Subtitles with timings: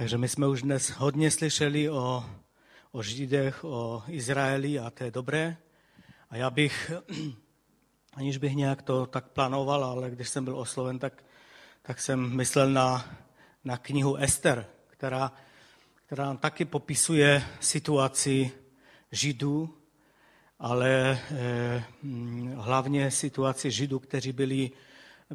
[0.00, 2.24] Takže my jsme už dnes hodně slyšeli o,
[2.92, 5.56] o Židech, o Izraeli a to je dobré.
[6.30, 6.92] A já bych,
[8.14, 11.24] aniž bych nějak to tak plánoval, ale když jsem byl osloven, tak,
[11.82, 13.16] tak jsem myslel na,
[13.64, 15.32] na knihu Ester, která,
[16.06, 18.50] která nám taky popisuje situaci
[19.12, 19.78] Židů,
[20.58, 21.84] ale eh,
[22.54, 24.70] hlavně situaci Židů, kteří byli,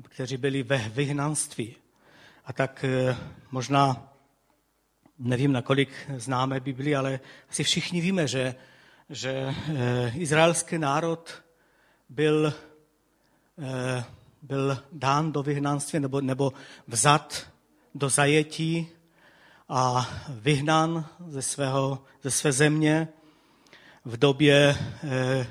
[0.02, 1.76] kteří byli ve vyhnanství.
[2.46, 3.18] A tak eh,
[3.52, 4.15] možná
[5.20, 7.20] nevím, nakolik známe Bibli, ale
[7.50, 8.56] asi všichni víme, že,
[9.10, 11.44] že eh, izraelský národ
[12.10, 12.54] byl,
[13.59, 14.04] eh,
[14.42, 16.54] byl dán do vyhnanství nebo, nebo
[16.88, 17.48] vzat
[17.96, 18.88] do zajetí
[19.70, 23.08] a vyhnán ze, svého, ze své země
[24.06, 25.48] v době, eh,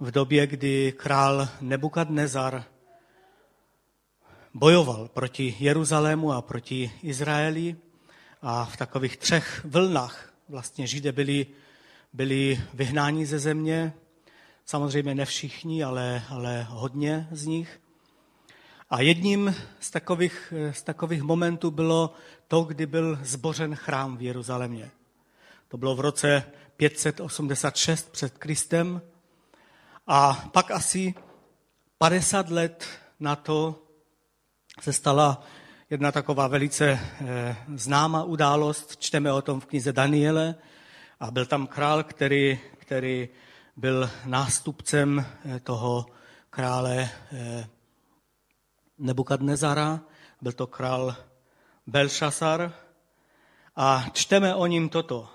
[0.00, 2.64] v době, kdy král Nebukadnezar
[4.54, 7.76] bojoval proti Jeruzalému a proti Izraeli
[8.42, 11.46] a v takových třech vlnách vlastně Židé byli,
[12.12, 13.92] byli vyhnáni ze země.
[14.66, 17.80] Samozřejmě ne všichni, ale, ale hodně z nich.
[18.90, 22.14] A jedním z takových, z takových momentů bylo
[22.48, 24.90] to, kdy byl zbořen chrám v Jeruzalémě.
[25.68, 26.44] To bylo v roce
[26.76, 29.02] 586 před Kristem.
[30.06, 31.14] A pak asi
[31.98, 32.86] 50 let
[33.20, 33.82] na to
[34.80, 35.44] se stala
[35.90, 38.96] jedna taková velice eh, známá událost.
[38.96, 40.54] Čteme o tom v knize Daniele.
[41.20, 43.28] A byl tam král, který, který
[43.76, 46.06] byl nástupcem eh, toho
[46.50, 47.68] krále eh,
[48.98, 50.00] Nebukadnezara.
[50.40, 51.16] Byl to král
[51.86, 52.72] Belšasar.
[53.76, 55.28] A čteme o ním toto.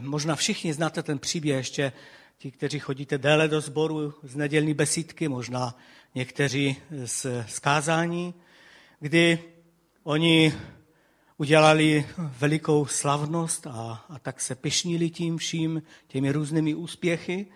[0.00, 1.92] Možná všichni znáte ten příběh ještě,
[2.38, 5.74] ti, kteří chodíte déle do sboru z nedělní besídky, možná
[6.14, 8.34] někteří z skázání,
[9.00, 9.38] kdy
[10.04, 10.54] Oni
[11.36, 17.46] udělali velikou slavnost a, a tak se pišnili tím vším, těmi různými úspěchy.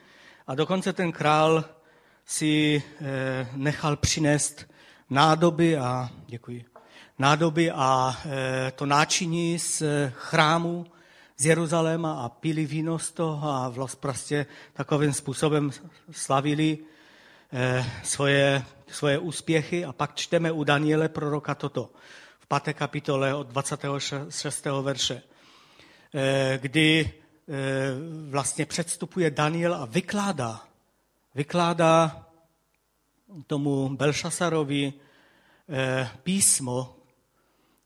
[0.46, 1.64] A dokonce ten král
[2.24, 4.66] si e, nechal přinést
[5.10, 6.64] nádoby a, děkuji,
[7.18, 10.86] nádoby a e, to náčiní z chrámu
[11.36, 15.70] z Jeruzaléma a pili víno z toho a vlastně prostě takovým způsobem
[16.10, 16.78] slavili
[17.52, 19.84] e, svoje, svoje úspěchy.
[19.84, 21.90] A pak čteme u Daniele proroka toto
[22.44, 24.82] v páté kapitole od 26.
[24.82, 25.22] verše,
[26.14, 27.52] eh, kdy eh,
[28.30, 30.60] vlastně předstupuje Daniel a vykládá,
[31.34, 32.26] vykládá
[33.46, 34.92] tomu Belšasarovi
[35.68, 36.96] eh, písmo,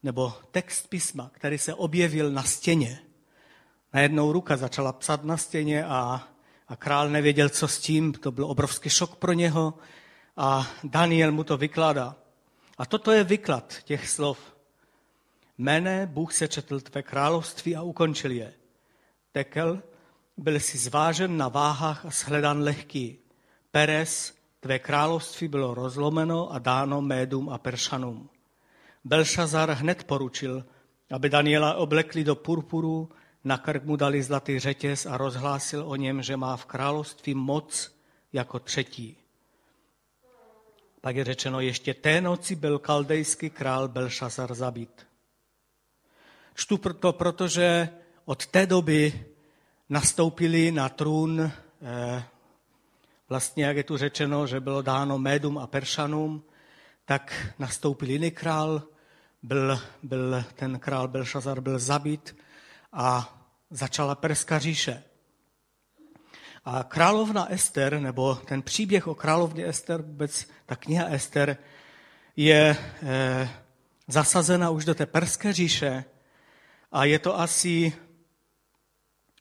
[0.02, 2.98] nebo text písma, který se objevil na stěně.
[3.94, 6.28] Najednou ruka začala psat na stěně a,
[6.68, 8.12] a král nevěděl, co s tím.
[8.12, 9.74] To byl obrovský šok pro něho
[10.36, 12.16] a Daniel mu to vykládá.
[12.78, 14.38] A toto je vyklad těch slov.
[15.58, 18.54] Mene, Bůh se četl tvé království a ukončil je.
[19.32, 19.82] Tekel,
[20.36, 23.18] byl si zvážen na váhách a shledan lehký.
[23.70, 28.30] Peres, tvé království bylo rozlomeno a dáno Médům a Peršanům.
[29.04, 30.64] Belšazar hned poručil,
[31.10, 33.08] aby Daniela oblekli do purpuru,
[33.44, 37.98] na krk mu dali zlatý řetěz a rozhlásil o něm, že má v království moc
[38.32, 39.16] jako třetí.
[41.00, 45.06] Pak je řečeno, ještě té noci byl kaldejský král Belšazar zabit.
[46.54, 47.88] Čtu to, protože
[48.24, 49.24] od té doby
[49.88, 52.24] nastoupili na trůn, eh,
[53.28, 56.42] vlastně jak je tu řečeno, že bylo dáno Médum a Peršanům,
[57.04, 58.82] tak nastoupil jiný král,
[59.42, 62.36] byl, byl, ten král Belšazar byl zabit
[62.92, 63.38] a
[63.70, 65.02] začala Perská říše.
[66.70, 71.56] A královna Ester, nebo ten příběh o královně Ester, vůbec ta kniha Ester,
[72.36, 73.48] je e,
[74.08, 76.04] zasazena už do té Perské říše
[76.92, 77.92] a je to asi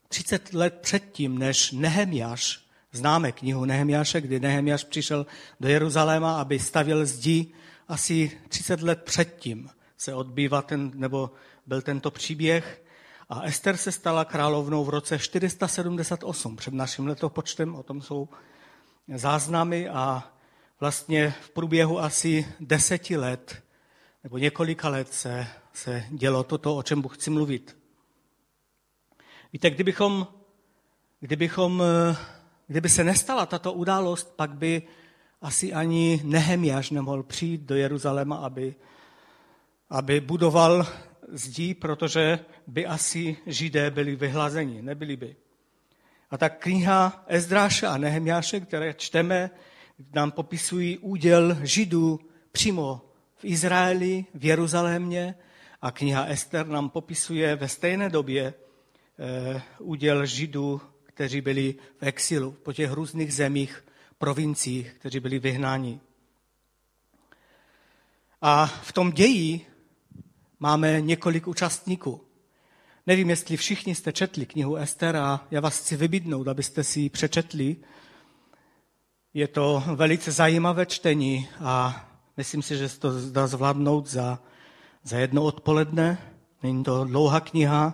[0.08, 5.26] 30 let předtím, než Nehemiáš, známe knihu Nehemiáše, kdy Nehemiáš přišel
[5.60, 7.48] do Jeruzaléma, aby stavil zdi,
[7.88, 11.32] asi 30 let předtím se odbývá ten, nebo
[11.66, 12.84] byl tento příběh.
[13.30, 18.30] A Ester se stala královnou v roce 478 před naším letopočtem, o tom jsou
[19.16, 20.32] záznamy a
[20.80, 23.64] vlastně v průběhu asi deseti let
[24.24, 27.78] nebo několika let se, se dělo toto, o čem chci mluvit.
[29.54, 30.28] Víte, kdybychom,
[31.20, 31.84] kdybychom,
[32.68, 34.82] kdyby se nestala tato událost, pak by
[35.42, 38.76] asi ani Nehemiáš nemohl přijít do Jeruzaléma, aby,
[39.90, 40.88] aby budoval
[41.28, 45.36] zdí, protože by asi židé byli vyhlazeni, nebyli by.
[46.30, 49.50] A tak kniha Ezdráše a Nehemiáše, které čteme,
[50.14, 52.20] nám popisují úděl židů
[52.52, 53.02] přímo
[53.36, 55.36] v Izraeli, v Jeruzalémě
[55.82, 58.54] A kniha Ester nám popisuje ve stejné době
[59.20, 63.86] eh, úděl židů, kteří byli v exilu po těch různých zemích,
[64.18, 66.00] provinciích, kteří byli vyhnáni.
[68.42, 69.66] A v tom ději
[70.60, 72.22] máme několik účastníků.
[73.08, 77.10] Nevím, jestli všichni jste četli knihu Ester a já vás chci vybídnout, abyste si ji
[77.10, 77.76] přečetli.
[79.34, 82.06] Je to velice zajímavé čtení a
[82.38, 84.40] myslím si, že se to dá zvládnout za,
[85.04, 86.18] za jedno odpoledne.
[86.64, 87.94] Není to dlouhá kniha.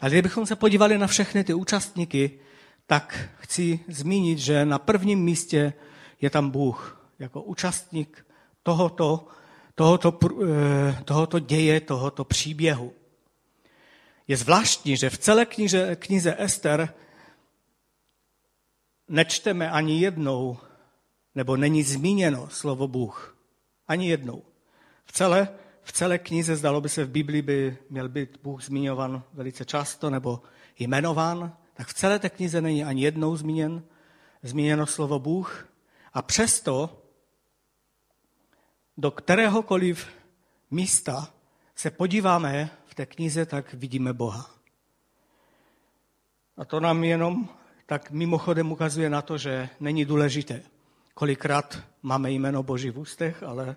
[0.00, 2.40] Ale kdybychom se podívali na všechny ty účastníky,
[2.86, 5.72] tak chci zmínit, že na prvním místě
[6.20, 8.26] je tam Bůh jako účastník
[8.62, 9.28] tohoto,
[9.78, 12.92] tohoto, eh, tohoto děje, tohoto příběhu.
[14.28, 16.94] Je zvláštní, že v celé knize, knize Ester
[19.08, 20.58] nečteme ani jednou,
[21.34, 23.36] nebo není zmíněno slovo Bůh.
[23.88, 24.42] Ani jednou.
[25.06, 25.48] V celé,
[25.82, 30.10] v celé knize, zdalo by se v Biblii, by měl být Bůh zmiňovan velice často,
[30.10, 30.42] nebo
[30.78, 33.82] jmenován, tak v celé té knize není ani jednou zmíněn,
[34.42, 35.68] zmíněno slovo Bůh.
[36.12, 37.02] A přesto
[38.98, 40.08] do kteréhokoliv
[40.70, 41.34] místa
[41.74, 44.50] se podíváme v té knize, tak vidíme Boha.
[46.56, 47.48] A to nám jenom
[47.86, 50.62] tak mimochodem ukazuje na to, že není důležité,
[51.14, 53.76] kolikrát máme jméno Boží v ústech, ale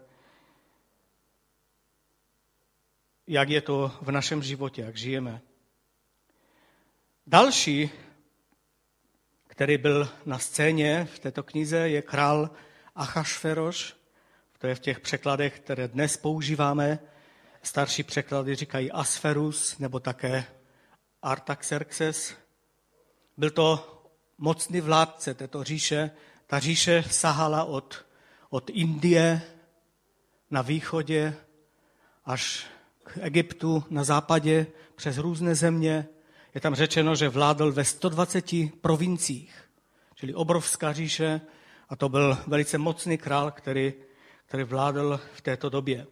[3.28, 5.42] jak je to v našem životě, jak žijeme.
[7.28, 7.90] Další,
[9.48, 12.50] který byl na scéně v této knize, je král
[12.96, 14.01] Achašferoš.
[14.62, 17.00] To je v těch překladech, které dnes používáme.
[17.64, 20.46] Starší překlady říkají Asferus nebo také
[21.22, 22.34] Artaxerxes.
[23.38, 24.02] Byl to
[24.38, 26.12] mocný vládce této říše.
[26.48, 28.06] Ta říše sahala od,
[28.50, 29.42] od Indie
[30.52, 31.34] na východě
[32.26, 32.66] až
[33.04, 36.08] k Egyptu na západě přes různé země
[36.54, 38.46] je tam řečeno, že vládl ve 120
[38.82, 39.70] provinciích,
[40.16, 41.42] čili obrovská říše,
[41.90, 43.94] a to byl velice mocný král, který,
[44.52, 46.08] který vládl v této době.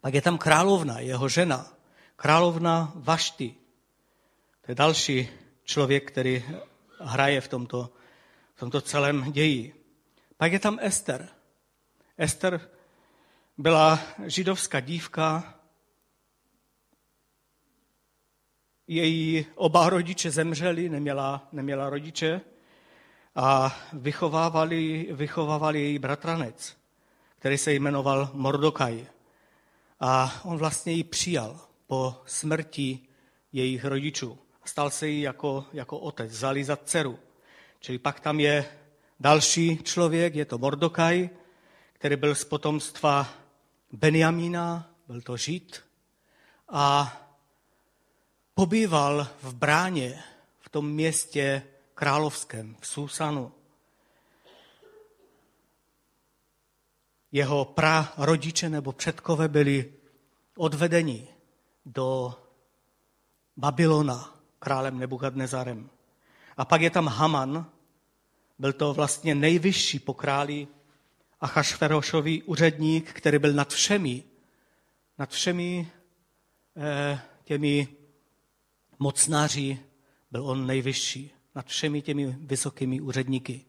[0.00, 1.72] Pak je tam královna, jeho žena,
[2.16, 3.54] královna Vašty.
[4.60, 5.28] To je další
[5.64, 6.44] člověk, který
[7.00, 7.90] hraje v tomto,
[8.54, 9.84] v tomto celém ději.
[10.36, 11.28] Pak je tam Ester.
[12.18, 12.70] Ester
[13.58, 15.54] byla židovská dívka,
[18.86, 22.40] její oba rodiče zemřeli, neměla, neměla rodiče
[23.34, 26.79] a vychovávali, vychovávali její bratranec,
[27.40, 29.06] který se jmenoval Mordokaj.
[30.00, 32.98] A on vlastně ji přijal po smrti
[33.52, 34.38] jejich rodičů.
[34.64, 37.18] Stal se jí jako, jako otec, vzali za dceru.
[37.80, 38.64] Čili pak tam je
[39.20, 41.30] další člověk, je to Mordokaj,
[41.92, 43.28] který byl z potomstva
[43.92, 45.82] Benjamína, byl to Žid.
[46.68, 47.16] A
[48.54, 50.22] pobýval v bráně
[50.60, 51.62] v tom městě
[51.94, 53.52] královském, v Susanu.
[57.32, 59.92] Jeho pra rodiče nebo předkové byli
[60.56, 61.28] odvedeni
[61.86, 62.34] do
[63.56, 65.90] Babylona králem Nebukadnezarem.
[66.56, 67.66] A pak je tam Haman,
[68.58, 70.68] byl to vlastně nejvyšší po králi
[71.40, 74.22] Achašverošový úředník, který byl nad všemi,
[75.18, 75.92] nad všemi
[76.76, 77.88] eh, těmi
[78.98, 79.78] mocnáři
[80.30, 83.64] byl on nejvyšší nad všemi těmi vysokými úředníky.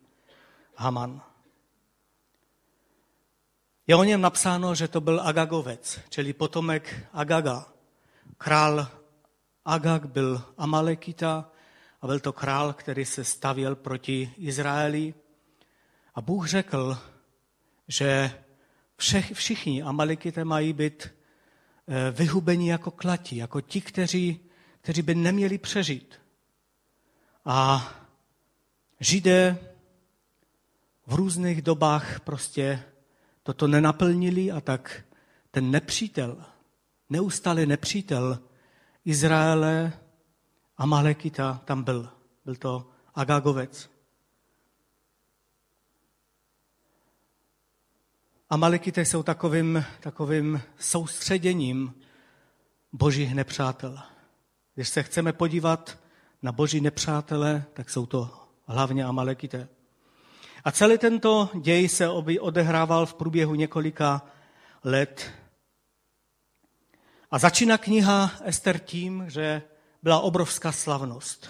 [0.75, 1.30] Haman.
[3.87, 7.65] Je o něm napsáno, že to byl Agagovec, čili potomek Agaga.
[8.37, 8.87] Král
[9.65, 11.49] Agag byl Amalekita
[12.01, 15.13] a byl to král, který se stavěl proti Izraeli.
[16.15, 16.97] A Bůh řekl,
[17.87, 18.31] že
[18.97, 24.39] všech, všichni Amalekité mají být eh, vyhubeni jako klati, jako ti, kteří
[24.81, 26.21] kteří by neměli přežít.
[27.45, 27.87] A
[28.99, 29.57] Židé
[31.07, 32.83] v různých dobách prostě
[33.43, 35.03] toto nenaplnili a tak
[35.51, 36.45] ten nepřítel,
[37.09, 38.39] neustále nepřítel
[39.05, 39.93] Izraele
[40.77, 42.09] a Malekita tam byl.
[42.45, 43.89] Byl to Agagovec.
[48.49, 51.93] Amalekité jsou takovým, takovým soustředěním
[52.91, 53.99] božích nepřátel.
[54.75, 55.99] Když se chceme podívat
[56.41, 59.67] na boží nepřátele, tak jsou to hlavně Amalekité.
[60.63, 64.21] A celý tento děj se odehrával v průběhu několika
[64.83, 65.31] let.
[67.31, 69.61] A začíná kniha Ester tím, že
[70.03, 71.49] byla obrovská slavnost.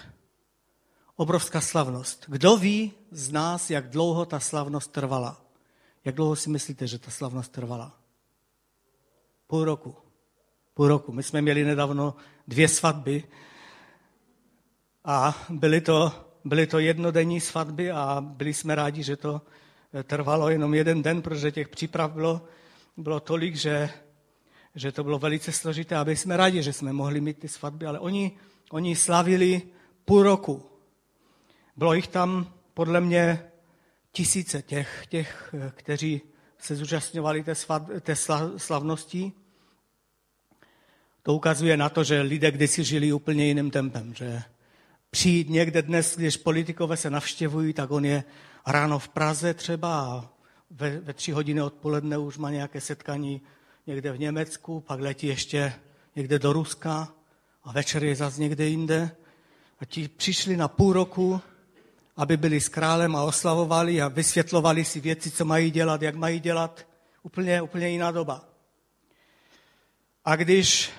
[1.16, 2.24] Obrovská slavnost.
[2.28, 5.40] Kdo ví z nás, jak dlouho ta slavnost trvala?
[6.04, 7.98] Jak dlouho si myslíte, že ta slavnost trvala?
[9.46, 9.96] Půl roku.
[10.74, 11.12] Půl roku.
[11.12, 12.14] My jsme měli nedávno
[12.48, 13.24] dvě svatby
[15.04, 16.12] a byly to,
[16.44, 19.42] byly to jednodenní svatby a byli jsme rádi, že to
[20.04, 22.44] trvalo jenom jeden den, protože těch příprav bylo,
[22.96, 23.90] bylo tolik, že,
[24.74, 27.86] že to bylo velice složité a byli jsme rádi, že jsme mohli mít ty svatby,
[27.86, 28.32] ale oni,
[28.70, 29.62] oni slavili
[30.04, 30.70] půl roku.
[31.76, 33.44] Bylo jich tam podle mě
[34.12, 36.20] tisíce těch, těch kteří
[36.58, 38.16] se zúčastňovali té, svat, té
[38.56, 39.32] slavnosti.
[41.22, 44.42] To ukazuje na to, že lidé kdysi žili úplně jiným tempem, že
[45.12, 48.24] přijít někde dnes, když politikové se navštěvují, tak on je
[48.66, 50.28] ráno v Praze třeba a
[50.70, 53.40] ve, ve tři hodiny odpoledne už má nějaké setkání
[53.86, 55.72] někde v Německu, pak letí ještě
[56.16, 57.12] někde do Ruska
[57.64, 59.10] a večer je zase někde jinde.
[59.80, 61.40] A ti přišli na půl roku,
[62.16, 66.40] aby byli s králem a oslavovali a vysvětlovali si věci, co mají dělat, jak mají
[66.40, 66.86] dělat.
[67.22, 68.44] Úplně, úplně jiná doba.
[70.24, 70.90] A když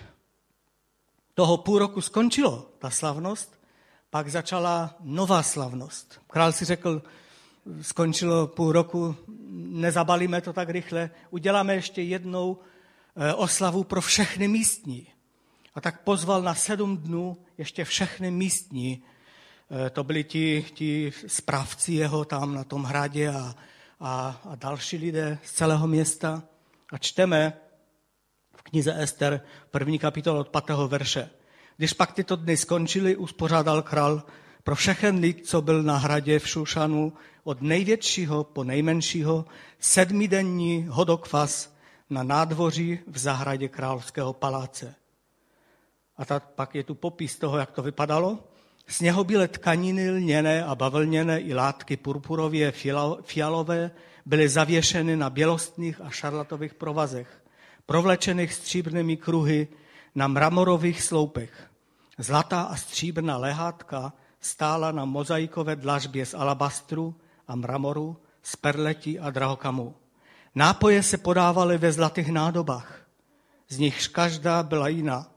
[1.33, 3.62] toho půl roku skončilo, ta slavnost,
[4.13, 6.21] pak začala nová slavnost.
[6.27, 7.01] Král si řekl,
[7.81, 9.15] skončilo půl roku,
[9.57, 12.57] nezabalíme to tak rychle, uděláme ještě jednou
[13.15, 15.07] eh, oslavu pro všechny místní.
[15.75, 19.03] A tak pozval na sedm dnů ještě všechny místní.
[19.85, 23.55] Eh, to byli ti, ti správci jeho tam na tom hradě a,
[23.99, 26.43] a, a další lidé z celého města.
[26.91, 27.53] A čteme
[28.55, 29.41] v knize Ester
[29.71, 30.77] první kapitol od 5.
[30.87, 31.29] verše.
[31.77, 34.23] Když pak tyto dny skončily, uspořádal král
[34.63, 37.13] pro všechen lid, co byl na hradě v Šušanu,
[37.43, 39.45] od největšího po nejmenšího,
[39.79, 41.75] sedmidenní hodokvas
[42.09, 44.95] na nádvoří v zahradě královského paláce.
[46.17, 48.39] A tak pak je tu popis toho, jak to vypadalo.
[48.87, 52.73] Z něho byly tkaniny lněné a bavlněné i látky purpurově
[53.21, 53.91] fialové
[54.25, 57.43] byly zavěšeny na bělostných a šarlatových provazech,
[57.85, 59.67] provlečených stříbrnými kruhy
[60.15, 61.69] na mramorových sloupech.
[62.17, 67.15] Zlatá a stříbrná lehátka stála na mozaikové dlažbě z alabastru
[67.47, 69.95] a mramoru, z perletí a drahokamů.
[70.55, 73.01] Nápoje se podávaly ve zlatých nádobách,
[73.69, 75.31] z nichž každá byla jiná.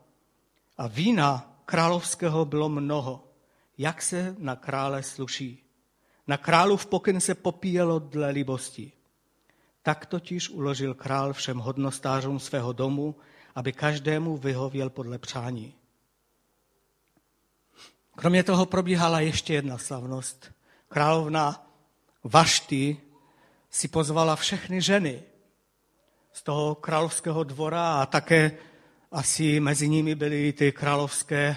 [0.79, 3.25] A vína královského bylo mnoho,
[3.79, 5.63] jak se na krále sluší.
[6.27, 6.39] Na
[6.77, 8.93] v pokyn se popíjelo dle libosti.
[9.83, 13.15] Tak totiž uložil král všem hodnostářům svého domu,
[13.57, 15.75] aby každému vyhověl podle přání.
[18.17, 20.53] Kromě toho probíhala ještě jedna slavnost.
[20.89, 21.67] Královna
[22.25, 22.97] Vašty
[23.71, 25.23] si pozvala všechny ženy
[26.33, 28.53] z toho královského dvora a také
[29.13, 31.57] asi mezi nimi byly ty královské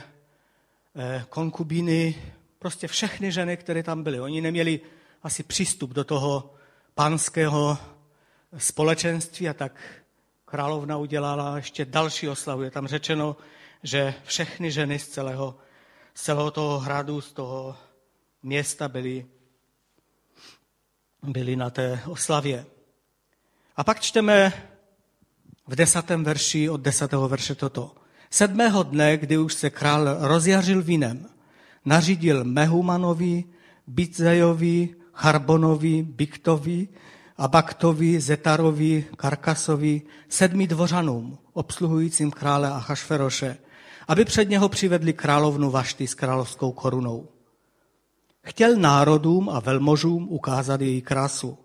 [0.96, 2.24] eh, konkubíny,
[2.60, 4.20] prostě všechny ženy, které tam byly.
[4.20, 4.80] Oni neměli
[5.24, 6.54] asi přístup do toho
[6.96, 7.78] pánského
[8.58, 9.74] společenství a tak
[10.50, 12.62] královna udělala ještě další oslavu.
[12.62, 13.36] Je tam řečeno,
[13.84, 15.56] že všechny ženy z celého
[16.20, 17.76] z celého toho hradu, z toho
[18.44, 19.26] města byli,
[21.24, 22.66] byli na té oslavě.
[23.76, 24.54] A pak čteme
[25.68, 27.96] v desátém verši od desátého verše toto.
[28.30, 31.30] Sedmého dne, kdy už se král rozjařil vínem,
[31.86, 33.44] nařídil Mehumanovi,
[33.88, 36.88] Bitzejovi, Charbonovi, Biktovi,
[37.40, 43.58] Abaktovi, Zetarovi, Karkasovi, sedmi dvořanům, obsluhujícím krále Achašveroše,
[44.08, 47.28] aby před něho přivedli královnu Vašty s královskou korunou.
[48.42, 51.58] Chtěl národům a velmožům ukázat její krásu.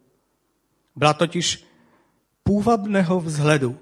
[0.97, 1.65] Byla totiž
[2.43, 3.77] půvabného vzhledu,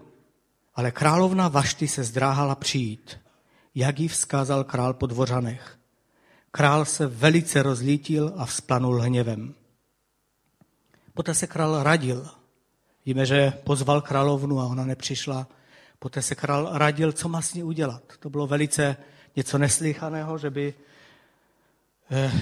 [0.75, 3.21] ale královna Vašty se zdráhala přijít,
[3.75, 5.79] jak jí vzkázal král po dvořanech.
[6.51, 9.55] Král se velice rozlítil a vzplanul hněvem.
[11.14, 12.28] Poté se král radil.
[13.07, 15.47] Víme, že pozval královnu a ona nepřišla.
[15.99, 18.02] Poté se král radil, co má s ní udělat.
[18.19, 18.97] To bylo velice
[19.37, 20.75] něco neslychaného, že by
[22.11, 22.33] eh,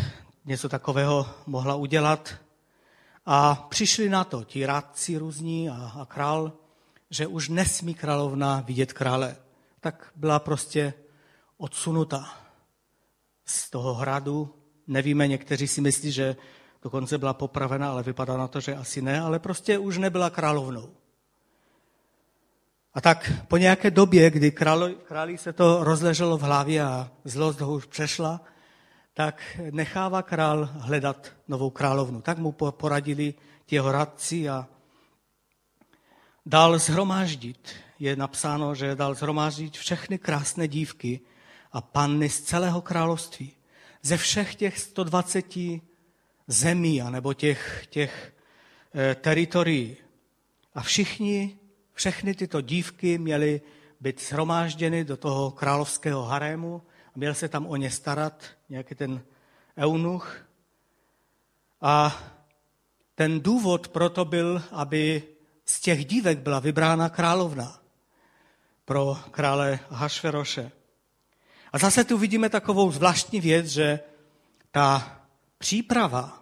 [0.45, 2.35] něco takového mohla udělat.
[3.27, 6.53] A přišli na to ti rádci různí a, a král,
[7.11, 9.37] že už nesmí královna vidět krále.
[9.81, 10.95] Tak byla prostě
[11.57, 12.35] odsunuta
[13.45, 14.55] z toho hradu.
[14.87, 16.37] Nevíme, někteří si myslí, že
[16.83, 20.91] dokonce byla popravena, ale vypadá na to, že asi ne, ale prostě už nebyla královnou.
[22.95, 24.97] A tak po nějaké době, kdy králi,
[25.37, 28.41] se to rozleželo v hlavě a zlost ho už přešla,
[29.15, 32.21] tak nechává král hledat novou královnu.
[32.21, 33.35] Tak mu poradili
[33.67, 34.69] ti jeho radci a
[36.47, 37.71] dal zhromáždit.
[37.99, 41.21] Je napsáno, že dal zhromáždit všechny krásné dívky
[41.73, 43.53] a panny z celého království.
[44.03, 45.45] Ze všech těch 120
[46.53, 48.35] zemí, anebo těch, těch
[48.95, 49.97] eh, teritorií.
[50.75, 51.59] A všichni
[51.95, 53.61] všechny tyto dívky měly
[54.01, 59.23] být shromážděny do toho královského harému a měl se tam o ně starat nějaký ten
[59.79, 60.47] eunuch.
[61.81, 62.23] A
[63.15, 65.23] ten důvod proto byl, aby
[65.65, 67.81] z těch dívek byla vybrána královna
[68.85, 70.73] pro krále Hašveroše.
[71.73, 74.01] A zase tu vidíme takovou zvláštní věc, že
[74.71, 75.17] ta
[75.59, 76.40] příprava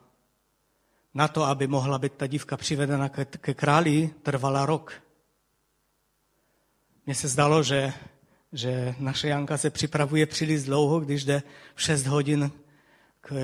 [1.14, 4.92] na to, aby mohla být ta dívka přivedena ke, ke králi, trvala rok.
[7.06, 7.92] Mně se zdalo, že,
[8.52, 11.42] že naše Janka se připravuje příliš dlouho, když jde
[11.74, 12.50] v 6 hodin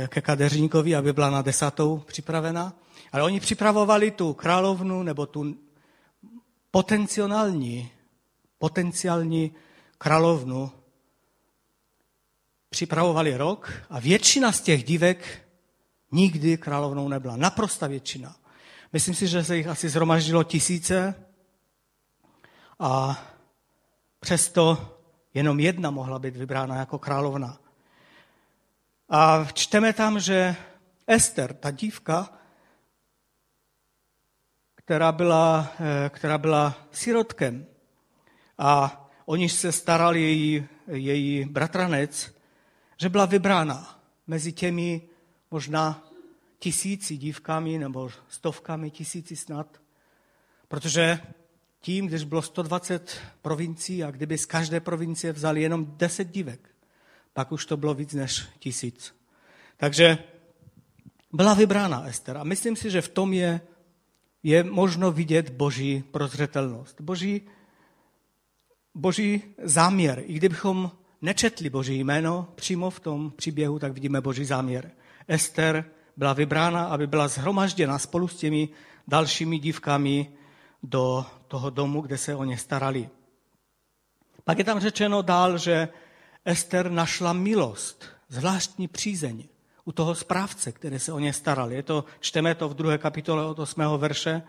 [0.08, 2.72] ke kadeřníkovi, aby byla na desátou připravena.
[3.12, 5.56] Ale oni připravovali tu královnu nebo tu
[6.70, 7.90] potenciální,
[8.58, 9.52] potenciální
[9.98, 10.72] královnu
[12.68, 15.43] připravovali rok a většina z těch dívek
[16.14, 17.36] nikdy královnou nebyla.
[17.36, 18.36] Naprosta většina.
[18.92, 21.14] Myslím si, že se jich asi zhromaždilo tisíce
[22.78, 23.22] a
[24.20, 24.94] přesto
[25.34, 27.58] jenom jedna mohla být vybrána jako královna.
[29.08, 30.56] A čteme tam, že
[31.06, 32.28] Ester, ta dívka,
[34.74, 37.66] která byla, eh, která byla sirotkem
[38.58, 42.34] a o níž se staral její, její bratranec,
[43.00, 45.02] že byla vybrána mezi těmi
[45.54, 46.02] možná
[46.58, 49.80] tisíci dívkami nebo stovkami, tisíci snad,
[50.68, 51.18] protože
[51.80, 56.74] tím, když bylo 120 provincií a kdyby z každé provincie vzali jenom 10 dívek,
[57.32, 59.14] pak už to bylo víc než tisíc.
[59.76, 60.18] Takže
[61.32, 62.36] byla vybrána Ester.
[62.36, 63.60] A myslím si, že v tom je,
[64.42, 67.00] je možno vidět boží prozřetelnost.
[67.00, 67.42] Boží,
[68.94, 70.22] boží záměr.
[70.26, 70.90] I kdybychom
[71.22, 74.90] nečetli boží jméno přímo v tom příběhu, tak vidíme boží záměr.
[75.28, 75.84] Ester
[76.16, 78.68] byla vybrána, aby byla zhromažděna spolu s těmi
[79.08, 80.32] dalšími dívkami
[80.82, 83.08] do toho domu, kde se o ně starali.
[84.44, 85.88] Pak je tam řečeno dál, že
[86.44, 89.44] Ester našla milost, zvláštní přízeň
[89.84, 91.72] u toho správce, který se o ně staral.
[91.72, 93.82] Je to, čteme to v druhé kapitole od 8.
[93.96, 94.42] verše.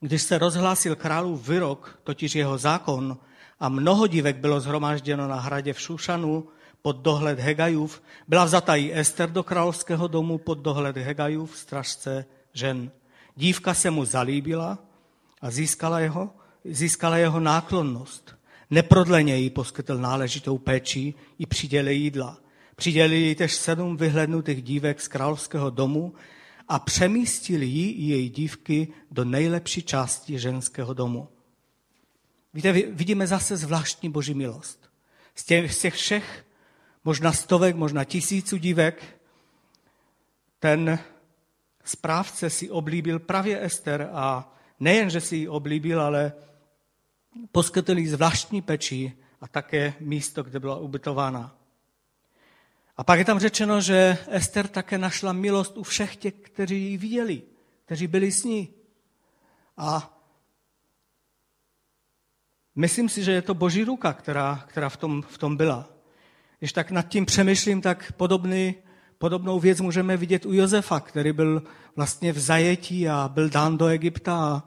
[0.00, 3.18] Když se rozhlásil králův vyrok, totiž jeho zákon,
[3.60, 6.48] a mnoho dívek bylo zhromážděno na hradě v Šušanu
[6.82, 12.90] pod dohled Hegajův, byla vzata i Ester do královského domu pod dohled Hegajův, stražce žen.
[13.36, 14.78] Dívka se mu zalíbila
[15.40, 16.30] a získala jeho,
[16.64, 18.34] získala jeho náklonnost.
[18.70, 22.38] Neprodleně jí poskytl náležitou péči i přiděli jídla.
[22.76, 26.14] Přidělili jí tež sedm vyhlednutých dívek z královského domu
[26.68, 31.28] a přemístili jí i její dívky do nejlepší části ženského domu.
[32.54, 34.90] Víte, vidíme zase zvláštní boží milost.
[35.34, 36.44] Z těch, z těch všech,
[37.04, 39.20] možná stovek, možná tisíců dívek,
[40.58, 40.98] ten
[41.84, 46.32] správce si oblíbil právě Ester a nejen, že si ji oblíbil, ale
[47.52, 51.56] poskytl jí zvláštní peči a také místo, kde byla ubytována.
[52.96, 56.96] A pak je tam řečeno, že Ester také našla milost u všech těch, kteří ji
[56.96, 57.42] viděli,
[57.84, 58.74] kteří byli s ní.
[59.76, 60.18] A
[62.74, 65.88] myslím si, že je to boží ruka, která, která v, tom, v tom byla.
[66.60, 68.74] Když tak nad tím přemýšlím, tak podobný,
[69.18, 71.62] podobnou věc můžeme vidět u Josefa, který byl
[71.96, 74.62] vlastně v zajetí a byl dán do Egypta a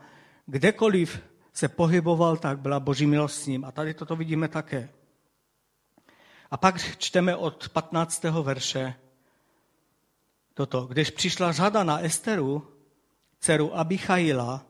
[0.46, 1.22] kdekoliv
[1.54, 3.66] se pohyboval, tak byla boží milost s ním.
[3.66, 4.90] A tady toto vidíme také.
[6.52, 8.24] A pak čteme od 15.
[8.24, 8.94] verše
[10.54, 10.86] toto.
[10.86, 12.68] Když přišla řada na Esteru,
[13.40, 14.66] dceru Abichaila,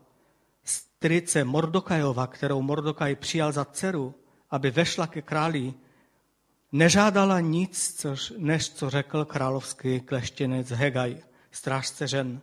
[0.63, 4.15] strice Mordokajova, kterou Mordokaj přijal za dceru,
[4.51, 5.73] aby vešla ke králi,
[6.73, 11.17] nežádala nic, což, než co řekl královský kleštěnec Hegaj,
[11.51, 12.41] strážce žen.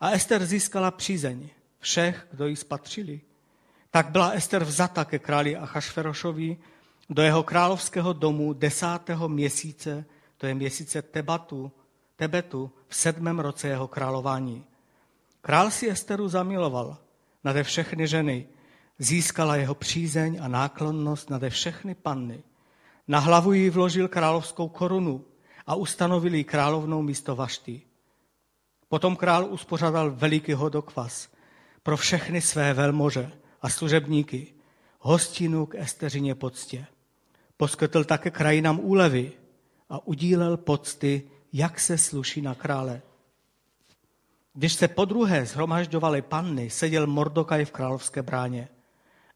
[0.00, 1.48] A Ester získala přízeň
[1.78, 3.20] všech, kdo jí spatřili.
[3.90, 6.56] Tak byla Ester vzata ke králi Achašverošovi
[7.10, 10.04] do jeho královského domu desátého měsíce,
[10.36, 11.72] to je měsíce Tebatu,
[12.16, 14.64] Tebetu, v sedmém roce jeho králování.
[15.40, 16.98] Král si Esteru zamiloval
[17.44, 18.46] nade všechny ženy,
[18.98, 22.42] získala jeho přízeň a náklonnost nade všechny panny.
[23.08, 25.24] Na hlavu jí vložil královskou korunu
[25.66, 27.82] a ustanovil jí královnou místo Vašty.
[28.88, 31.28] Potom král uspořádal veliký hodokvas
[31.82, 34.54] pro všechny své velmože a služebníky,
[35.00, 36.86] hostinu k Esteřině poctě.
[37.56, 39.32] Poskytl také krajinám úlevy
[39.90, 43.02] a udílel pocty, jak se sluší na krále.
[44.54, 48.68] Když se po druhé zhromažďovaly panny, seděl Mordokaj v královské bráně.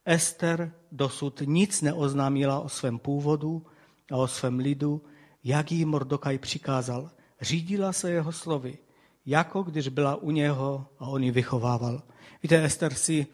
[0.04, 3.66] Ester dosud nic neoznámila o svém původu
[4.12, 5.02] a o svém lidu,
[5.44, 7.10] jak jí Mordokaj přikázal.
[7.40, 8.78] Řídila se jeho slovy,
[9.26, 12.02] jako když byla u něho a on ji vychovával.
[12.42, 13.26] Víte, Ester si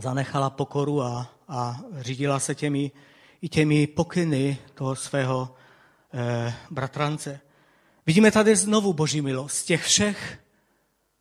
[0.00, 2.90] zanechala pokoru a, a řídila se těmi,
[3.42, 5.54] i těmi pokyny toho svého
[6.14, 7.40] eh, bratrance.
[8.06, 9.56] Vidíme tady znovu boží milost.
[9.56, 10.41] Z těch všech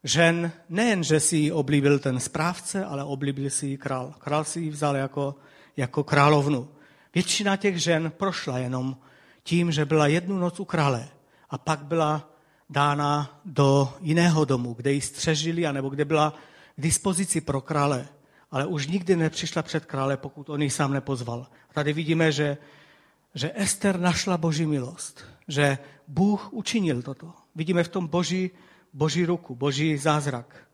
[0.03, 4.13] žen nejen, že si oblíbil ten správce, ale oblíbil si ji král.
[4.19, 5.35] Král si ji vzal jako,
[5.77, 6.67] jako královnu.
[7.13, 8.97] Většina těch žen prošla jenom
[9.43, 11.07] tím, že byla jednu noc u krále
[11.49, 12.29] a pak byla
[12.69, 16.33] dána do jiného domu, kde ji střežili, anebo kde byla
[16.75, 18.07] k dispozici pro krále.
[18.51, 21.47] Ale už nikdy nepřišla před krále, pokud on ji sám nepozval.
[21.73, 22.57] Tady vidíme, že,
[23.35, 27.33] že Ester našla boží milost, že Bůh učinil toto.
[27.55, 28.51] Vidíme v tom boží,
[28.93, 30.67] boží ruku, boží zázrak.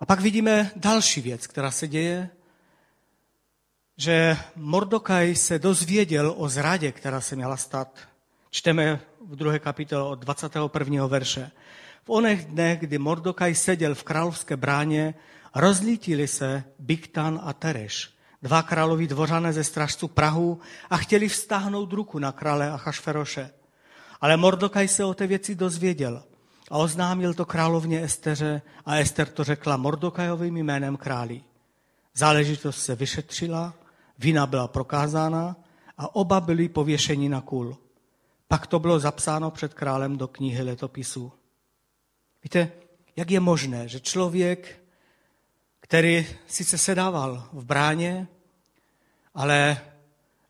[0.00, 2.30] A pak vidíme další věc, která se děje,
[3.96, 7.98] že Mordokaj se dozvěděl o zradě, která se měla stát.
[8.50, 11.06] Čteme v druhé kapitole od 21.
[11.06, 11.50] verše.
[12.04, 15.14] V onech dnech, kdy Mordokaj seděl v královské bráně,
[15.54, 18.10] rozlítili se Biktan a Tereš,
[18.42, 23.50] dva královí dvořané ze stražců Prahu a chtěli vztáhnout ruku na krále Achašferoše.
[24.20, 26.22] Ale Mordokaj se o té věci dozvěděl
[26.70, 31.42] a oznámil to královně Esteře a Ester to řekla Mordokajovým jménem králi.
[32.14, 33.74] Záležitost se vyšetřila,
[34.18, 35.56] vina byla prokázána
[35.98, 37.76] a oba byli pověšeni na kůl.
[38.48, 41.32] Pak to bylo zapsáno před králem do knihy letopisů.
[42.42, 42.72] Víte,
[43.16, 44.82] jak je možné, že člověk,
[45.80, 48.28] který sice sedával v bráně,
[49.34, 49.80] ale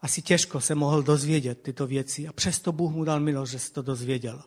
[0.03, 3.73] asi těžko se mohl dozvědět tyto věci a přesto Bůh mu dal milost, že se
[3.73, 4.43] to dozvěděl.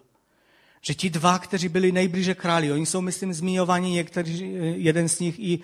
[0.82, 5.40] Že ti dva, kteří byli nejblíže králi, oni jsou, myslím, zmiňovaní někteří, jeden z nich
[5.40, 5.60] i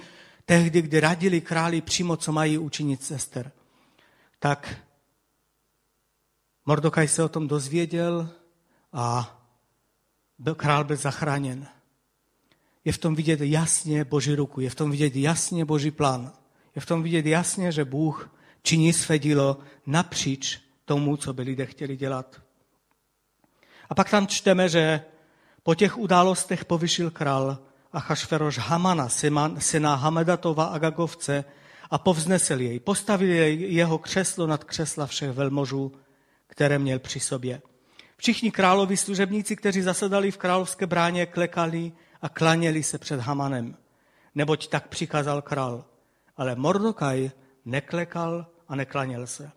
[0.46, 3.52] tehdy, kdy radili králi přímo, co mají učinit sester.
[4.40, 4.78] Tak
[6.66, 8.30] Mordokaj se o tom dozvěděl
[8.94, 9.38] a
[10.38, 11.68] byl, král byl zachráněn.
[12.86, 16.32] Je v tom vidět jasně Boží ruku, je v tom vidět jasně Boží plán.
[16.76, 21.66] Je v tom vidět jasně, že Bůh činí své dílo napříč tomu, co by lidé
[21.66, 22.42] chtěli dělat.
[23.90, 25.02] A pak tam čteme, že
[25.64, 27.58] po těch událostech povyšil král
[27.94, 29.10] Achašveroš Hamana,
[29.60, 31.46] syna Hamedatova Agagovce,
[31.90, 32.80] a povznesl jej.
[32.80, 35.92] Postavil jej jeho křeslo nad křesla všech velmožů,
[36.48, 37.62] které měl při sobě.
[38.18, 41.92] Všichni královi služebníci, kteří zasedali v královské bráně, klekali
[42.22, 43.78] a klaněli se před Hamanem,
[44.36, 45.86] neboť tak přikázal král.
[46.38, 47.32] Ale Mordokaj
[47.70, 49.52] neklekal a neklaněl se.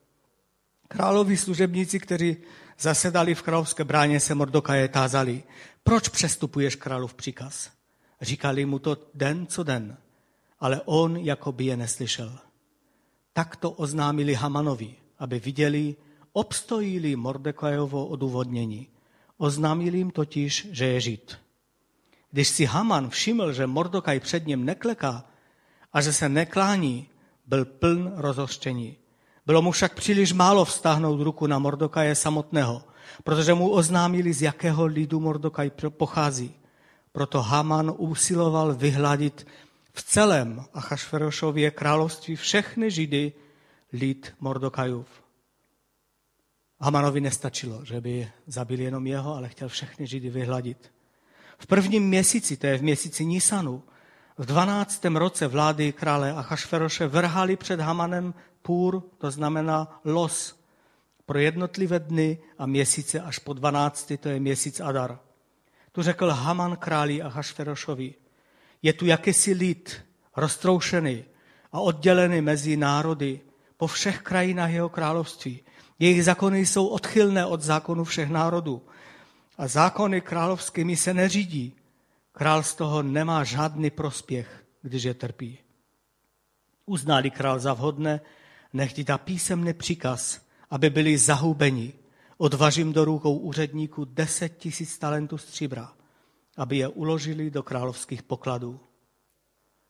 [0.88, 2.36] Královi služebníci, kteří
[2.78, 5.42] zasedali v královské bráně, se Mordokaje tázali,
[5.82, 7.70] proč přestupuješ králův příkaz?
[8.20, 9.96] Říkali mu to den co den,
[10.60, 12.38] ale on jako by je neslyšel.
[13.32, 15.96] Tak to oznámili Hamanovi, aby viděli,
[16.32, 18.88] obstojí Mordekajovo odůvodnění.
[19.36, 21.38] Oznámili jim totiž, že je žid.
[22.30, 25.24] Když si Haman všiml, že Mordokaj před ním nekleká
[25.92, 27.08] a že se neklání,
[27.46, 28.96] byl pln rozhořčení.
[29.46, 32.82] Bylo mu však příliš málo vztáhnout ruku na Mordokaje samotného,
[33.24, 36.54] protože mu oznámili, z jakého lidu Mordokaj pochází.
[37.12, 39.46] Proto Haman usiloval vyhladit
[39.92, 43.32] v celém Achašverošově království všechny židy
[43.92, 45.06] lid Mordokajův.
[46.80, 50.92] Hamanovi nestačilo, že by zabili jenom jeho, ale chtěl všechny židy vyhladit.
[51.58, 53.82] V prvním měsíci, to je v měsíci Nisanu,
[54.42, 55.04] v 12.
[55.04, 60.60] roce vlády krále Achašveroše vrhali před Hamanem půr, to znamená los,
[61.26, 64.12] pro jednotlivé dny a měsíce až po 12.
[64.20, 65.18] to je měsíc Adar.
[65.92, 68.14] Tu řekl Haman králi Achašverošovi,
[68.82, 70.00] je tu jakýsi lid,
[70.36, 71.24] roztroušený
[71.72, 73.40] a oddělený mezi národy
[73.76, 75.60] po všech krajinách jeho království.
[75.98, 78.82] Jejich zákony jsou odchylné od zákonů všech národů.
[79.58, 81.74] A zákony královskými se neřídí.
[82.32, 85.58] Král z toho nemá žádný prospěch, když je trpí.
[86.86, 88.20] Uznali král za vhodné,
[88.72, 90.40] nech ti dá písemný příkaz,
[90.70, 91.92] aby byli zahubeni.
[92.36, 95.92] Odvažím do rukou úředníků deset tisíc talentů stříbra
[96.56, 98.80] aby je uložili do královských pokladů.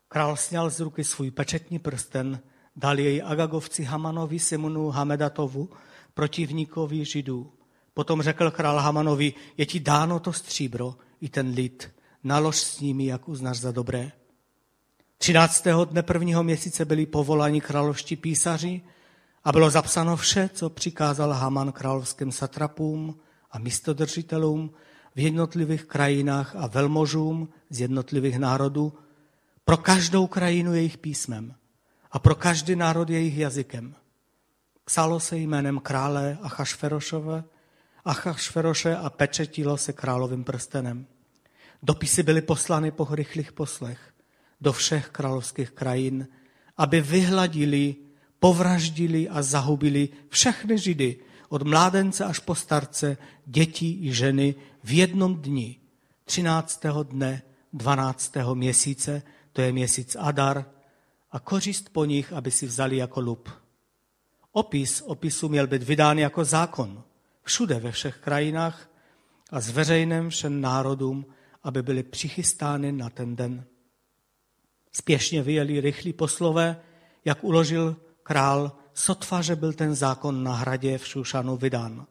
[0.09, 2.40] Král sněl z ruky svůj pečetní prsten,
[2.76, 5.70] dal jej Agagovci Hamanovi Simonu Hamedatovu,
[6.14, 7.52] protivníkovi židů.
[7.94, 11.90] Potom řekl král Hamanovi, je ti dáno to stříbro i ten lid,
[12.24, 14.12] nalož s nimi, jak uznáš za dobré.
[15.18, 15.66] 13.
[15.85, 18.80] dne prvního měsíce byli povoláni královští písaři
[19.44, 23.18] a bylo zapsáno vše, co přikázal Haman královským satrapům
[23.50, 24.70] a místodržitelům,
[25.14, 28.92] v jednotlivých krajinách a velmožům z jednotlivých národů,
[29.64, 31.54] pro každou krajinu jejich písmem
[32.11, 33.94] a pro každý národ jejich jazykem.
[34.85, 37.44] Psalo se jménem krále Achašferošové,
[38.04, 41.06] Achašferoše a pečetilo se královým prstenem.
[41.83, 44.12] Dopisy byly poslány po rychlých poslech.
[44.62, 46.29] do všech královských krajin,
[46.77, 47.97] aby vyhladili,
[48.38, 51.18] povraždili a zahubili všechny židy,
[51.49, 53.16] od mládence až po starce,
[53.47, 55.81] děti i ženy v jednom dni,
[56.25, 56.83] 13.
[57.03, 57.42] dne
[57.73, 58.33] 12.
[58.55, 60.64] měsíce, to je měsíc Adar,
[61.33, 63.49] a kořist po nich, aby si vzali jako lup.
[64.53, 67.03] Opis opisu měl být vydán jako zákon
[67.42, 68.90] všude ve všech krajinách
[69.51, 71.27] a zveřejněn všem národům,
[71.62, 73.64] aby byly přichystány na ten den.
[74.92, 76.81] Spěšně vyjeli rychlí poslové,
[77.25, 82.07] jak uložil král, sotva, že byl ten zákon na hradě v Šušanu vydán.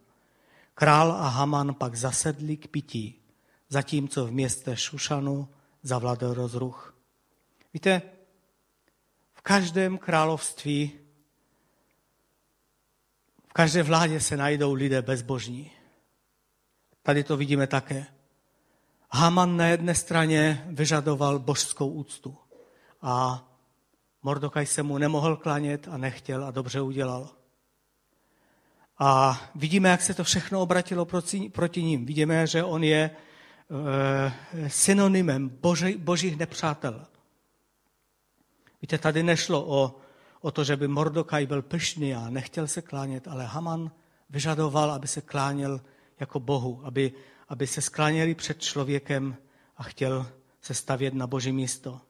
[0.74, 3.22] Král a Haman pak zasedli k pití,
[3.70, 5.48] zatímco v městě Šušanu
[5.84, 6.98] zavladl rozruch.
[7.74, 8.02] Víte,
[9.34, 10.92] v každém království,
[13.50, 15.72] v každé vládě se najdou lidé bezbožní.
[17.04, 18.06] Tady to vidíme také.
[19.13, 22.38] Haman na jedné straně vyžadoval božskou úctu
[23.02, 23.43] a
[24.24, 27.30] Mordokaj se mu nemohl klanět a nechtěl a dobře udělal.
[29.00, 31.06] A vidíme, jak se to všechno obratilo
[31.52, 32.06] proti, ním.
[32.06, 37.06] Vidíme, že on je e, synonymem boži, božích nepřátel.
[38.82, 39.95] Víte, tady nešlo o,
[40.41, 43.91] o to, že by Mordokaj byl pyšný a nechtěl se klánět, ale Haman
[44.30, 45.82] vyžadoval, aby se kláněl
[46.19, 47.13] jako Bohu, aby,
[47.52, 49.38] aby se skláněli před člověkem
[49.78, 52.02] a chtěl se stavět na boží místo.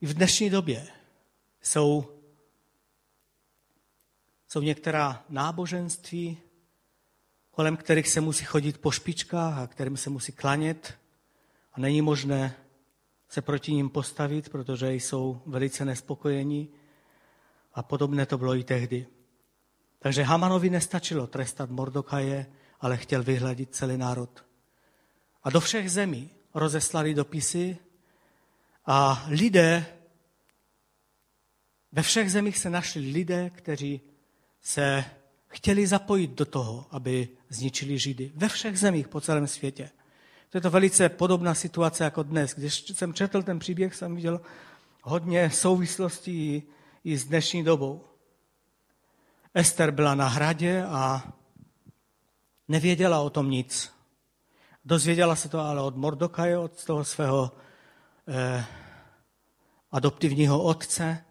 [0.00, 0.88] I v dnešní době
[1.62, 2.20] jsou,
[4.48, 6.38] jsou některá náboženství,
[7.50, 10.98] kolem kterých se musí chodit po špičkách a kterým se musí klanět
[11.72, 12.56] a není možné
[13.28, 16.68] se proti ním postavit, protože jsou velice nespokojení
[17.72, 19.19] a podobné to bylo i tehdy.
[20.02, 22.46] Takže Hamanovi nestačilo trestat Mordokaje,
[22.80, 24.44] ale chtěl vyhladit celý národ.
[25.42, 27.78] A do všech zemí rozeslali dopisy
[28.86, 29.86] a lidé,
[31.92, 34.00] ve všech zemích se našli lidé, kteří
[34.62, 35.04] se
[35.48, 38.32] chtěli zapojit do toho, aby zničili Židy.
[38.34, 39.90] Ve všech zemích po celém světě.
[40.50, 42.54] To je to velice podobná situace jako dnes.
[42.54, 44.40] Když jsem četl ten příběh, jsem viděl
[45.02, 46.62] hodně souvislostí
[47.04, 48.04] i s dnešní dobou.
[49.54, 51.22] Ester byla na hradě a
[52.68, 53.92] nevěděla o tom nic.
[54.84, 57.52] Dozvěděla se to ale od Mordokaje, od toho svého
[58.28, 58.64] eh,
[59.92, 61.24] adoptivního otce.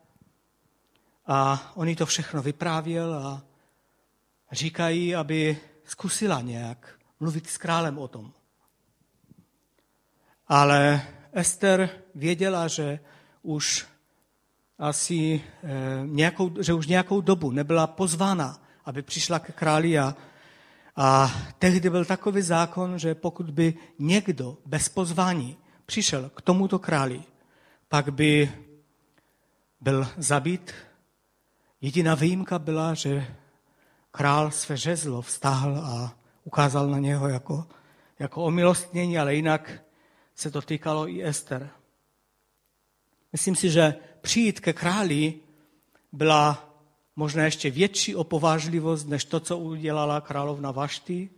[1.27, 3.41] A on jí to všechno vyprávěl a
[4.51, 8.33] říkají, aby zkusila nějak mluvit s králem o tom.
[10.47, 11.01] Ale
[11.31, 12.99] Ester věděla, že
[13.41, 13.88] už
[14.79, 15.69] asi eh,
[16.05, 20.15] nějakou, že už nějakou dobu nebyla pozvána, aby přišla ke králi a,
[20.95, 27.23] a tehdy byl takový zákon, že pokud by někdo bez pozvání přišel k tomuto králi,
[27.87, 28.51] pak by
[29.81, 30.73] byl zabit.
[31.81, 33.35] Jediná výjimka byla, že
[34.11, 37.67] král své žezlo vztáhl a ukázal na něho jako,
[38.19, 39.71] jako omilostnění, ale jinak
[40.35, 41.69] se to týkalo i Ester.
[43.31, 45.33] Myslím si, že přijít ke králi
[46.11, 46.69] byla
[47.15, 51.29] možná ještě větší opovážlivost, než to, co udělala královna Vašty,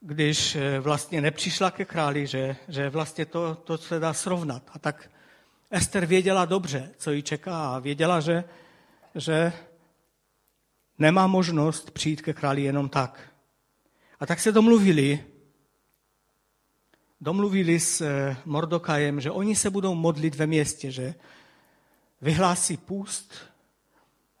[0.00, 4.62] když eh, vlastně nepřišla ke králi, že, že vlastně to, to se dá srovnat.
[4.72, 5.10] A tak
[5.70, 8.44] Ester věděla dobře, co ji čeká a věděla, že,
[9.14, 9.52] že
[10.98, 13.20] nemá možnost přijít ke králi jenom tak.
[14.20, 15.24] A tak se domluvili,
[17.20, 21.14] domluvili s eh, Mordokajem, že oni se budou modlit ve městě, že
[22.20, 23.34] vyhlásí půst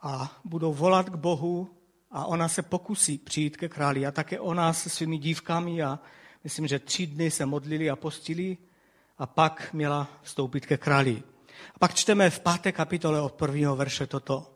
[0.02, 1.70] a budou volat k Bohu
[2.10, 4.06] a ona se pokusí přijít ke králi.
[4.06, 5.98] A také ona se svými dívkami a
[6.44, 8.56] myslím, že tři dny se modlili a postili
[9.18, 11.22] a pak měla vstoupit ke králi.
[11.74, 14.54] A pak čteme v páté kapitole od prvního verše toto.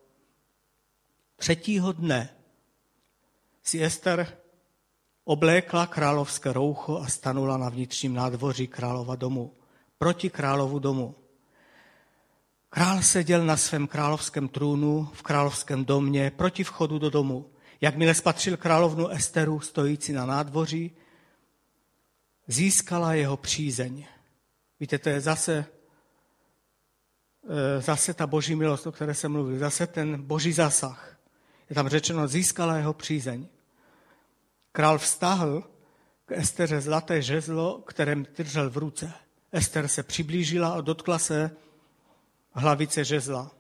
[1.37, 2.29] Třetího dne
[3.63, 4.42] si Ester
[5.25, 9.55] Oblékla královské roucho a stanula na vnitřním nádvoří králova domu,
[9.99, 11.15] proti královu domu.
[12.71, 17.51] Král seděl na svém královském trůnu v královském domě proti vchodu do domu.
[17.81, 20.91] Jakmile spatřil královnu Esteru stojící na nádvoří,
[22.47, 24.07] získala jeho přízeň.
[24.81, 25.65] Víte, to je zase,
[27.49, 31.17] e, zase ta boží milost, o které jsem mluvil, zase ten boží zasah.
[31.71, 33.49] Je tam řečeno, získala jeho přízeň.
[34.73, 35.63] Král vztahl
[36.25, 39.13] k Esteře zlaté žezlo, kterém držel v ruce.
[39.53, 41.51] Ester se přiblížila a dotkla se
[42.53, 43.51] hlavice žezla.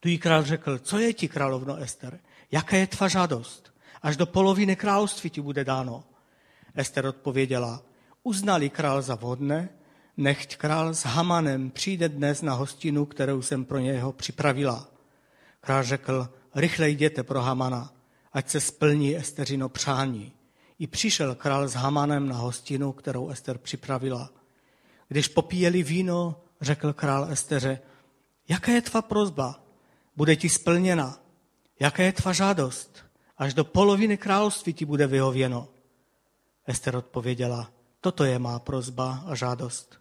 [0.00, 2.20] Tu jí král řekl, co je ti, královno Ester?
[2.50, 3.72] Jaká je tvá žádost?
[4.02, 6.04] Až do poloviny království ti bude dáno.
[6.74, 7.82] Ester odpověděla,
[8.22, 9.68] uznali král za vhodné,
[10.16, 14.88] nechť král s Hamanem přijde dnes na hostinu, kterou jsem pro něho připravila.
[15.60, 17.92] Král řekl, rychle jděte pro Hamana,
[18.32, 20.32] ať se splní Esteřino přání.
[20.78, 24.30] I přišel král s Hamanem na hostinu, kterou Ester připravila.
[25.08, 27.80] Když popíjeli víno, řekl král Esteře,
[28.48, 29.64] jaká je tvá prozba?
[30.16, 31.18] Bude ti splněna.
[31.80, 33.04] Jaká je tvá žádost?
[33.38, 35.68] Až do poloviny království ti bude vyhověno.
[36.66, 39.98] Ester odpověděla, toto je má prozba a žádost.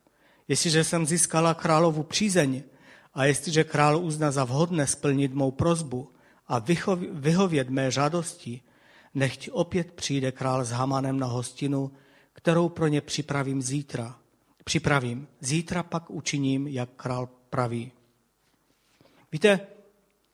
[0.48, 2.64] Jestliže jsem získala královu přízeň
[3.14, 6.12] a jestliže král uzná za vhodné splnit mou prozbu
[6.52, 6.66] a
[7.12, 8.62] vyhovět mé žádosti,
[9.14, 11.92] nechť opět přijde král s Hamanem na hostinu,
[12.34, 14.20] kterou pro ně připravím zítra.
[14.64, 15.28] Připravím.
[15.40, 17.92] Zítra pak učiním, jak král praví.
[19.32, 19.60] Víte,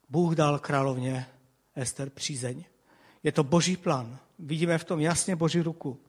[0.08, 1.26] Bůh dal královně
[1.74, 2.64] Ester přízeň.
[3.22, 4.18] Je to boží plán.
[4.38, 6.00] Vidíme v tom jasně boží ruku.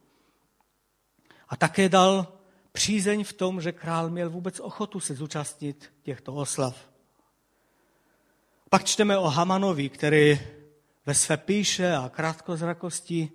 [1.50, 2.34] A také dal
[2.72, 6.89] přízeň v tom, že král měl vůbec ochotu se zúčastnit těchto oslav.
[8.70, 10.40] Pak čteme o Hamanovi, který
[11.06, 13.32] ve své píše a krátkozrakosti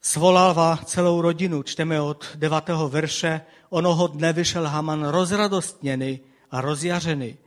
[0.00, 1.62] svolává celou rodinu.
[1.62, 3.40] Čteme od devátého verše.
[3.68, 7.38] Onoho dne vyšel Haman rozradostněný a rozjařený.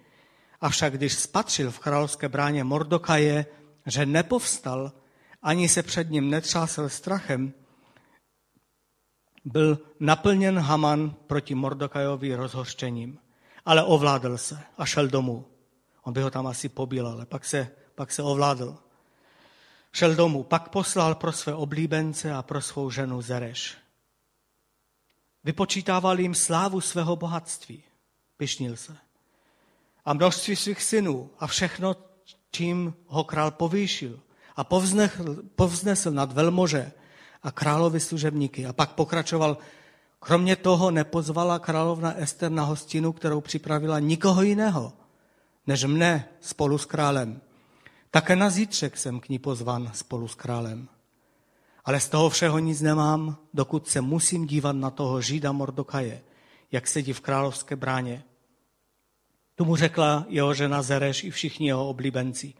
[0.61, 3.45] Avšak když spatřil v královské bráně Mordokaje,
[3.85, 4.91] že nepovstal,
[5.41, 7.53] ani se před ním netřásel strachem,
[9.45, 13.19] byl naplněn Haman proti Mordokajovi rozhořčením.
[13.65, 15.52] Ale ovládl se a šel domů.
[16.03, 18.77] On by ho tam asi pobil, ale pak se, pak se ovládl.
[19.91, 23.77] Šel domů, pak poslal pro své oblíbence a pro svou ženu Zereš.
[25.43, 27.83] Vypočítával jim slávu svého bohatství.
[28.37, 28.97] Pišnil se.
[30.05, 31.95] A množství svých synů a všechno,
[32.51, 34.19] čím ho král povýšil
[34.55, 36.91] a povznesl, povznesl nad velmože
[37.43, 38.65] a královi služebníky.
[38.65, 39.57] A pak pokračoval,
[40.19, 44.93] kromě toho nepozvala královna Ester na hostinu, kterou připravila nikoho jiného,
[45.67, 47.41] než mne spolu s králem.
[48.11, 50.87] Také na zítřek jsem k ní pozvan spolu s králem.
[51.85, 56.21] Ale z toho všeho nic nemám, dokud se musím dívat na toho žída Mordokaje,
[56.71, 58.23] jak sedí v královské bráně.
[59.55, 62.53] Tu mu řekla jeho žena Zereš i všichni jeho oblíbenci.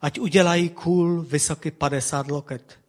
[0.00, 2.80] Ať udělají kůl vysoký 50 loket.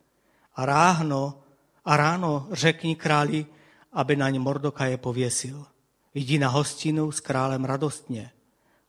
[0.56, 1.44] A ráno,
[1.86, 3.46] a ráno řekni králi,
[3.94, 5.66] aby na ně Mordokaje pověsil.
[6.14, 8.32] Jdi na hostinu s králem radostně.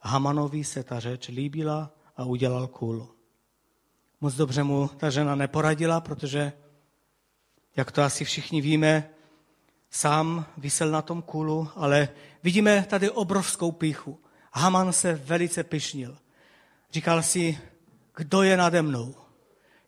[0.00, 3.08] Hamanovi se ta řeč líbila a udělal kůl.
[4.20, 6.52] Moc dobře mu ta žena neporadila, protože,
[7.76, 9.10] jak to asi všichni víme,
[9.90, 12.08] sám vysel na tom kůlu, ale
[12.42, 14.20] vidíme tady obrovskou píchu.
[14.52, 16.18] Haman se velice pyšnil.
[16.92, 17.58] Říkal si,
[18.16, 19.14] kdo je nade mnou?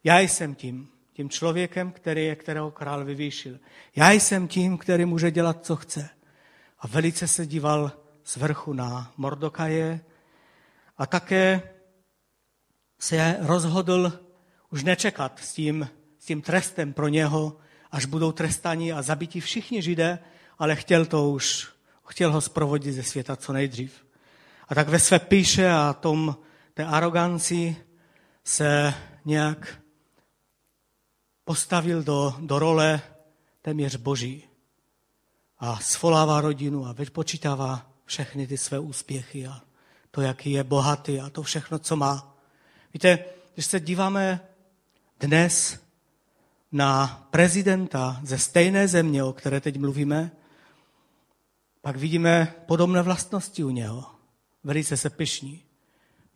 [0.05, 3.59] Já jsem tím, tím člověkem, který je, kterého král vyvýšil.
[3.97, 6.11] Já jsem tím, který může dělat, co chce.
[6.79, 7.93] A velice se díval
[8.29, 10.01] z vrchu na Mordokaje
[10.99, 11.63] a také
[12.99, 14.13] se rozhodl
[14.71, 15.89] už nečekat s tím,
[16.19, 17.57] s tím trestem pro něho,
[17.91, 20.19] až budou trestáni a zabiti všichni židé,
[20.59, 21.69] ale chtěl to už,
[22.09, 24.05] chtěl ho zprovodit ze světa co nejdřív.
[24.69, 26.37] A tak ve své píše a tom,
[26.75, 27.77] té aroganci
[28.45, 29.83] se nějak
[31.45, 33.01] postavil do, do role
[33.63, 34.49] téměř boží.
[35.59, 39.63] A svolává rodinu a vypočítává všechny ty své úspěchy a
[40.11, 42.37] to, jaký je bohatý a to všechno, co má.
[42.95, 44.41] Víte, když se díváme
[45.21, 45.81] dnes
[46.73, 50.31] na prezidenta ze stejné země, o které teď mluvíme,
[51.81, 54.05] pak vidíme podobné vlastnosti u něho.
[54.65, 55.65] Velice se pyšní,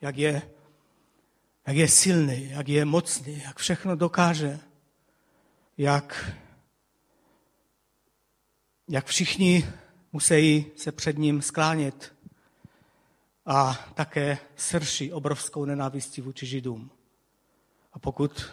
[0.00, 0.42] jak je,
[1.66, 4.60] jak je silný, jak je mocný, jak všechno dokáže,
[5.78, 6.36] jak,
[8.88, 9.72] jak všichni
[10.12, 12.14] musí se před ním sklánět
[13.46, 16.90] a také srší obrovskou nenávistí vůči Židům.
[17.92, 18.52] A pokud,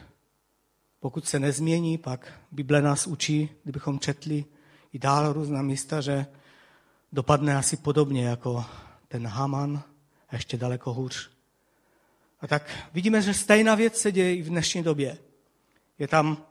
[0.99, 4.45] pokud se nezmění, pak Bible nás učí, kdybychom četli
[4.93, 6.25] i dál různá místa, že
[7.11, 8.65] dopadne asi podobně jako
[9.07, 9.83] ten Haman
[10.29, 11.31] a ještě daleko hůř.
[12.41, 15.17] A tak vidíme, že stejná věc se děje i v dnešní době.
[15.99, 16.45] Je tam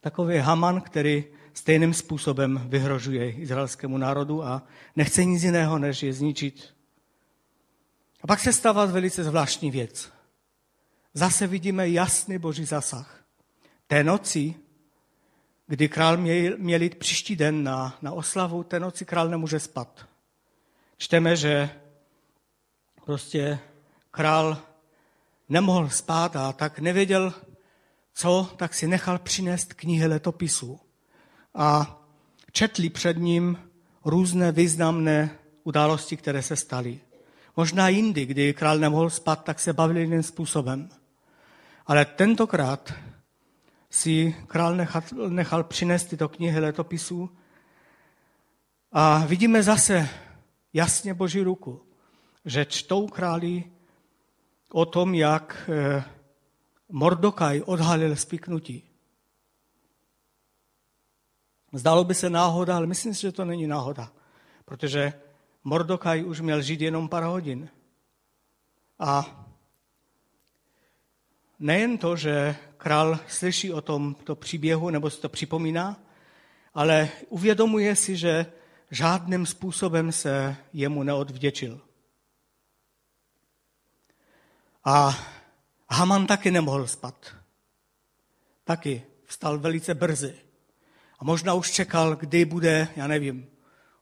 [0.00, 1.24] takový Haman, který
[1.58, 4.62] stejným způsobem vyhrožuje izraelskému národu a
[4.96, 6.74] nechce nic jiného, než je zničit.
[8.22, 10.12] A pak se stává velice zvláštní věc.
[11.14, 13.24] Zase vidíme jasný boží zasah.
[13.86, 14.54] Té noci,
[15.66, 20.06] kdy král měl, měl jít příští den na, na oslavu, té noci král nemůže spat.
[20.96, 21.70] Čteme, že
[23.04, 23.58] prostě
[24.10, 24.58] král
[25.48, 27.34] nemohl spát a tak nevěděl,
[28.14, 30.80] co, tak si nechal přinést knihy letopisů.
[31.58, 32.00] A
[32.52, 33.58] četli před ním
[34.04, 35.30] různé významné
[35.64, 37.00] události, které se staly.
[37.56, 40.88] Možná jindy, kdy král nemohl spát, tak se bavili jiným způsobem.
[41.86, 42.94] Ale tentokrát
[43.90, 47.30] si král nechal, nechal přinést tyto knihy letopisů
[48.92, 50.08] a vidíme zase
[50.72, 51.82] jasně Boží ruku,
[52.44, 53.64] že čtou králi
[54.72, 56.04] o tom, jak eh,
[56.88, 58.87] Mordokaj odhalil spiknutí.
[61.72, 64.12] Zdalo by se náhoda, ale myslím si, že to není náhoda,
[64.64, 65.12] protože
[65.64, 67.68] Mordokaj už měl žít jenom pár hodin.
[68.98, 69.44] A
[71.58, 76.00] nejen to, že král slyší o tomto příběhu nebo si to připomíná,
[76.74, 78.46] ale uvědomuje si, že
[78.90, 81.80] žádným způsobem se jemu neodvděčil.
[84.84, 85.18] A
[85.90, 87.34] Haman taky nemohl spat.
[88.64, 90.47] Taky vstal velice brzy.
[91.18, 93.46] A možná už čekal, kdy bude, já nevím,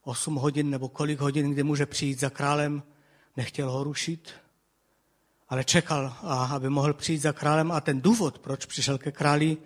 [0.03, 2.83] 8 hodin nebo kolik hodin, kdy může přijít za králem.
[3.37, 4.31] Nechtěl ho rušit,
[5.49, 6.17] ale čekal,
[6.51, 7.73] aby mohl přijít za králem.
[7.73, 9.57] A ten důvod, proč přišel ke králi,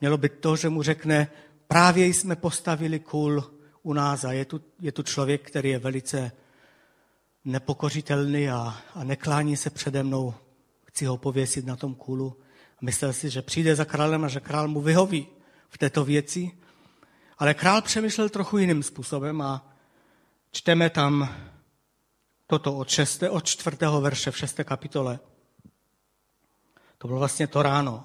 [0.00, 1.28] mělo být to, že mu řekne,
[1.68, 3.50] právě jsme postavili kůl
[3.82, 6.32] u nás a je tu, je tu člověk, který je velice
[7.44, 10.34] nepokořitelný a, a neklání se přede mnou.
[10.84, 12.36] Chci ho pověsit na tom kůlu.
[12.80, 15.26] Myslel si, že přijde za králem a že král mu vyhoví
[15.68, 16.50] v této věci.
[17.38, 19.74] Ale král přemýšlel trochu jiným způsobem a
[20.50, 21.34] čteme tam
[22.46, 25.18] toto od, šesté, od čtvrtého verše v šesté kapitole.
[26.98, 28.04] To bylo vlastně to ráno.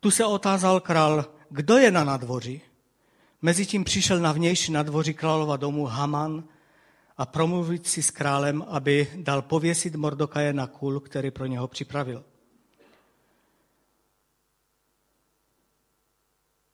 [0.00, 2.60] Tu se otázal král, kdo je na nadvoří.
[3.42, 6.44] Mezitím přišel na vnější nadvoří králova domu Haman
[7.16, 12.24] a promluvit si s králem, aby dal pověsit Mordokaje na kůl, který pro něho připravil.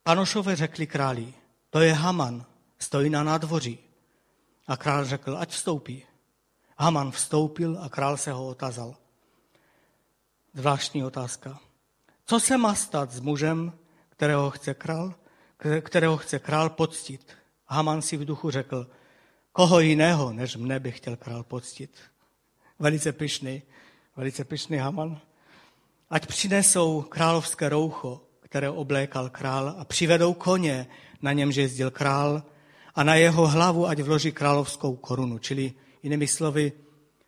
[0.03, 1.35] Panošové řekli králi,
[1.77, 2.45] to je Haman,
[2.79, 3.79] stojí na nádvoří.
[4.67, 6.03] A král řekl, ať vstoupí.
[6.77, 8.97] Haman vstoupil a král se ho otázal.
[10.55, 11.61] Zvláštní otázka.
[12.27, 13.73] Co se má stát s mužem,
[14.09, 15.15] kterého chce král,
[15.81, 17.37] kterého chce král poctit?
[17.67, 18.91] Haman si v duchu řekl,
[19.53, 21.99] koho jiného, než mne by chtěl král poctit.
[22.79, 23.63] Velice pyšný,
[24.17, 25.21] velice pyšný Haman.
[26.11, 30.87] Ať přinesou královské roucho, které oblékal král a přivedou koně,
[31.23, 32.43] na němž jezdil král
[32.95, 35.39] a na jeho hlavu ať vloží královskou korunu.
[35.39, 36.73] Čili jinými slovy,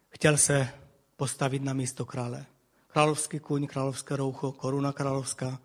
[0.08, 0.68] chtěl se
[1.16, 2.46] postavit na místo krále.
[2.86, 5.60] Královský kůň, královské roucho, koruna královská.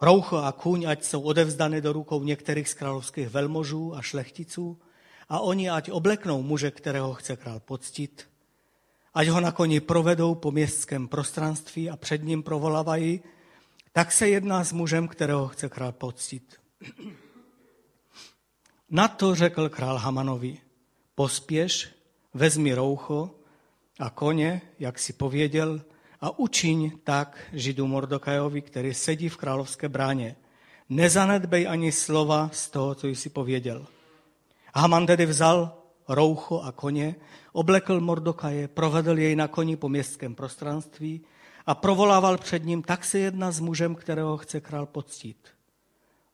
[0.00, 4.80] Roucho a kůň ať jsou odevzdány do rukou některých z královských velmožů a šlechticů
[5.28, 8.31] a oni ať obleknou muže, kterého chce král poctit
[9.14, 13.20] ať ho na koni provedou po městském prostranství a před ním provolávají,
[13.92, 16.56] tak se jedná s mužem, kterého chce král poctit.
[18.90, 20.58] Na to řekl král Hamanovi,
[21.14, 21.88] pospěš,
[22.34, 23.30] vezmi roucho
[23.98, 25.82] a koně, jak si pověděl,
[26.20, 30.36] a učiň tak židu Mordokajovi, který sedí v královské bráně.
[30.88, 33.86] Nezanedbej ani slova z toho, co jsi pověděl.
[34.74, 35.81] Haman tedy vzal
[36.14, 37.14] roucho a koně,
[37.52, 41.20] oblekl Mordokaje, provedl jej na koni po městském prostranství
[41.66, 45.48] a provolával před ním, tak se jedná s mužem, kterého chce král poctit.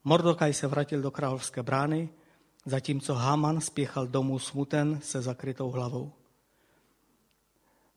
[0.04, 2.08] Mordokaj se vrátil do královské brány,
[2.64, 6.12] zatímco Haman spěchal domů smuten se zakrytou hlavou.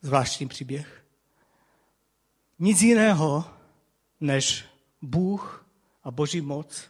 [0.02, 1.04] Zvláštní příběh.
[2.60, 3.46] Nic jiného
[4.20, 4.66] než
[5.02, 5.66] Bůh
[6.04, 6.84] a Boží moc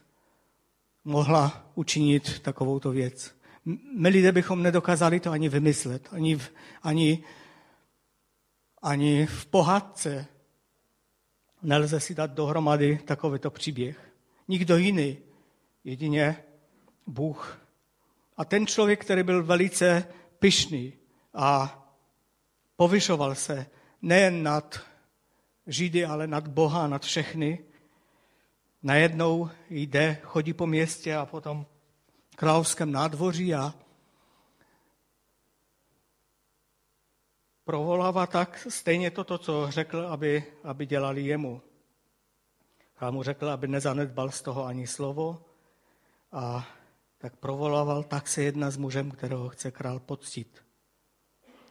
[1.06, 3.41] mohla učinit takovouto věc.
[3.96, 6.52] My lidé bychom nedokázali to ani vymyslet, ani, v,
[6.84, 7.24] ani,
[8.82, 10.28] ani v pohádce
[11.64, 14.14] nelze si dát dohromady takovýto příběh.
[14.48, 15.18] Nikdo jiný,
[15.84, 16.44] jedině
[17.08, 17.62] Bůh.
[18.38, 20.08] A ten člověk, který byl velice
[20.40, 20.94] pyšný
[21.34, 21.78] a
[22.76, 23.66] povyšoval se
[24.02, 24.80] nejen nad
[25.68, 27.60] Židy, ale nad Boha, nad všechny,
[28.84, 31.66] najednou jde, chodí po městě a potom
[32.42, 33.74] královském nádvoří a
[37.64, 41.62] provolává tak stejně toto, co řekl, aby, aby dělali jemu.
[42.98, 45.46] Král mu řekl, aby nezanedbal z toho ani slovo
[46.32, 46.68] a
[47.18, 50.66] tak provolával, tak se jedná s mužem, kterého chce král poctit.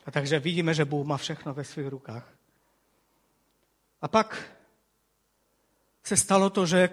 [0.06, 2.34] A takže vidíme, že Bůh má všechno ve svých rukách.
[4.02, 4.56] A pak
[6.02, 6.88] se stalo to, že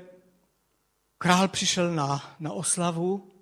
[1.18, 3.37] král přišel na, na oslavu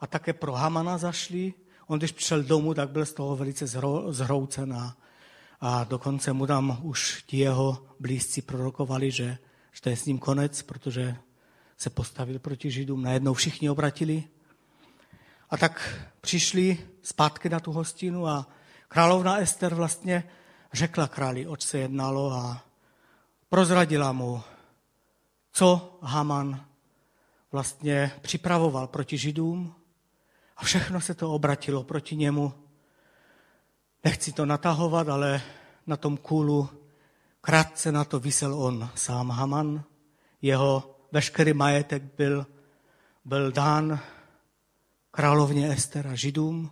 [0.00, 1.54] a také pro Hamana zašli.
[1.86, 3.66] On, když přišel domů, tak byl z toho velice
[4.08, 4.96] zhroucen a,
[5.60, 9.38] a dokonce mu tam už ti jeho blízci prorokovali, že,
[9.72, 11.16] že to je s ním konec, protože
[11.76, 13.02] se postavil proti Židům.
[13.02, 14.24] Najednou všichni obratili.
[15.50, 18.46] A tak přišli zpátky na tu hostinu a
[18.88, 20.24] královna Ester vlastně
[20.72, 22.64] řekla králi, oč se jednalo a
[23.48, 24.42] prozradila mu,
[25.52, 26.66] co Haman
[27.52, 29.74] vlastně připravoval proti Židům
[30.60, 32.52] a všechno se to obratilo proti němu.
[34.04, 35.42] Nechci to natahovat, ale
[35.86, 36.68] na tom kůlu
[37.40, 39.84] krátce na to vysel on sám Haman.
[40.42, 42.46] Jeho veškerý majetek byl,
[43.24, 44.00] byl dán
[45.10, 46.70] královně Ester a Židům.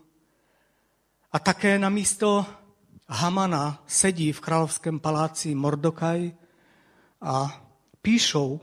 [1.33, 2.47] A také na místo
[3.09, 6.33] Hamana sedí v královském paláci Mordokaj
[7.21, 7.65] a
[8.03, 8.61] píšou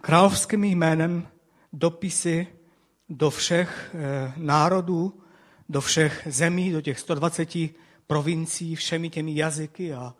[0.00, 1.28] královským jménem
[1.72, 2.57] dopisy
[3.08, 5.22] do všech eh, národů,
[5.68, 7.48] do všech zemí, do těch 120
[8.06, 10.14] provincií, všemi těmi jazyky a,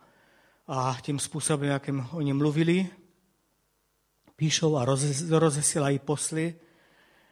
[0.67, 2.87] a tím způsobem, jakým oni mluvili.
[4.37, 4.85] Píšou a
[5.31, 6.55] rozesílají posly,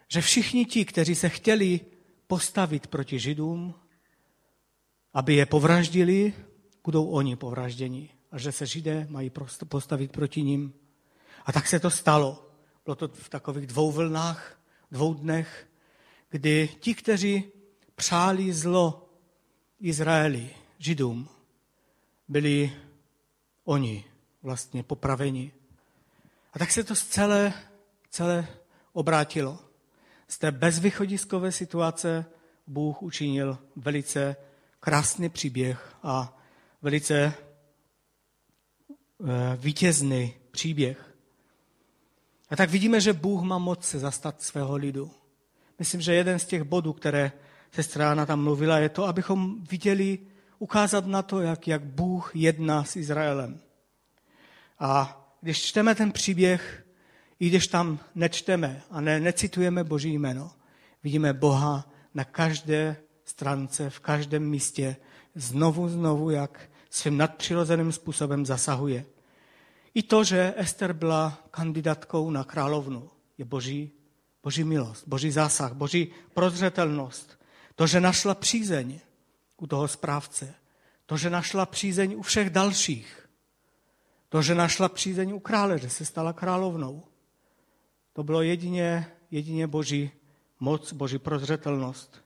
[0.09, 1.81] že všichni ti, kteří se chtěli
[2.27, 3.75] postavit proti Židům,
[5.15, 6.33] aby je povraždili,
[6.85, 8.11] budou oni povražděni.
[8.31, 9.31] A že se Židé mají
[9.69, 10.73] postavit proti ním.
[11.45, 12.51] A tak se to stalo.
[12.85, 14.56] Bylo to v takových dvou vlnách,
[14.97, 15.69] dvou dnech,
[16.31, 17.45] kdy ti, kteří
[17.95, 19.09] přáli zlo
[19.81, 21.29] Izraeli, Židům,
[22.29, 22.73] byli
[23.65, 24.05] oni
[24.43, 25.53] vlastně popraveni.
[26.53, 27.53] A tak se to celé,
[28.11, 28.49] celé
[28.93, 29.59] obrátilo.
[30.29, 32.25] Z té bezvýchodiskové situace
[32.67, 34.37] Bůh učinil velice
[34.81, 36.39] krásný příběh a
[36.83, 37.35] velice eh,
[39.57, 41.16] vítězný příběh.
[42.51, 45.11] A tak vidíme, že Bůh má moc se zastat svého lidu.
[45.79, 47.33] Myslím, že jeden z těch bodů, které
[47.73, 50.19] sestra Anna tam mluvila, je to, abychom viděli,
[50.59, 53.61] ukázat na to, jak, jak Bůh jedná s Izraelem.
[54.79, 56.87] A když čteme ten příběh,
[57.41, 60.51] i když tam nečteme a ne, necitujeme Boží jméno,
[61.05, 64.97] vidíme Boha na každé stránce, v každém místě,
[65.35, 69.05] znovu, znovu, jak svým nadpřirozeným způsobem zasahuje.
[69.97, 73.91] I to, že Ester byla kandidátkou na královnu, je boží,
[74.43, 77.41] boží milost, boží zásah, boží prozřetelnost.
[77.75, 79.01] To, že našla přízeň
[79.57, 80.55] u toho správce.
[81.07, 83.29] To, že našla přízeň u všech dalších.
[84.29, 87.03] To, že našla přízeň u krále, že se stala královnou.
[88.13, 90.11] To bylo jedině, jedině boží
[90.61, 92.25] moc, boží prozřetelnost.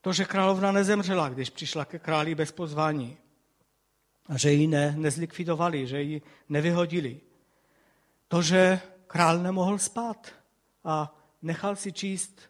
[0.00, 3.16] To, že královna nezemřela, když přišla ke králi bez pozvání.
[4.28, 7.20] A že ji ne, nezlikvidovali, že ji nevyhodili.
[8.28, 10.28] To, že král nemohl spát
[10.84, 12.40] a nechal si číst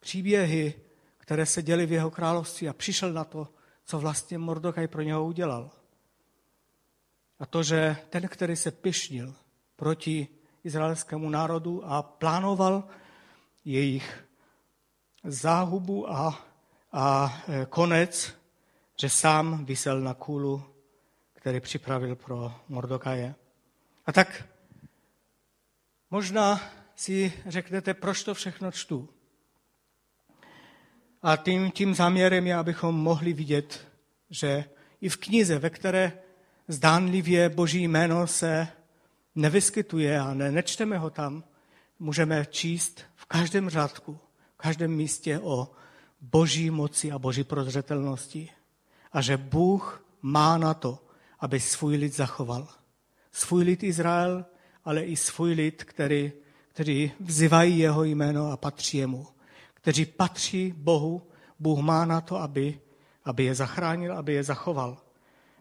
[0.00, 0.74] příběhy,
[1.18, 3.48] které se děly v jeho království a přišel na to,
[3.84, 5.70] co vlastně Mordokaj pro něho udělal.
[7.38, 9.34] A to, že ten, který se pišnil
[9.76, 10.28] proti
[10.64, 12.84] izraelskému národu a plánoval
[13.64, 14.24] jejich
[15.24, 16.46] záhubu a,
[16.92, 18.34] a e, konec,
[19.00, 20.71] že sám vysel na kůlu,
[21.42, 23.34] který připravil pro Mordokaje.
[24.06, 24.44] A tak
[26.10, 26.60] možná
[26.96, 29.08] si řeknete, proč to všechno čtu.
[31.22, 33.86] A tím, tím záměrem je, abychom mohli vidět,
[34.30, 34.64] že
[35.00, 36.12] i v knize, ve které
[36.68, 38.68] zdánlivě Boží jméno se
[39.34, 41.44] nevyskytuje a ne, nečteme ho tam,
[41.98, 44.18] můžeme číst v každém řádku,
[44.54, 45.70] v každém místě o
[46.20, 48.50] boží moci a boží prozřetelnosti.
[49.12, 51.11] A že Bůh má na to,
[51.42, 52.68] aby svůj lid zachoval.
[53.32, 54.44] Svůj lid Izrael,
[54.84, 56.32] ale i svůj lid, který,
[56.68, 59.26] který vzývají jeho jméno a patří jemu.
[59.74, 62.80] Kteří patří Bohu, Bůh má na to, aby,
[63.24, 64.98] aby je zachránil, aby je zachoval.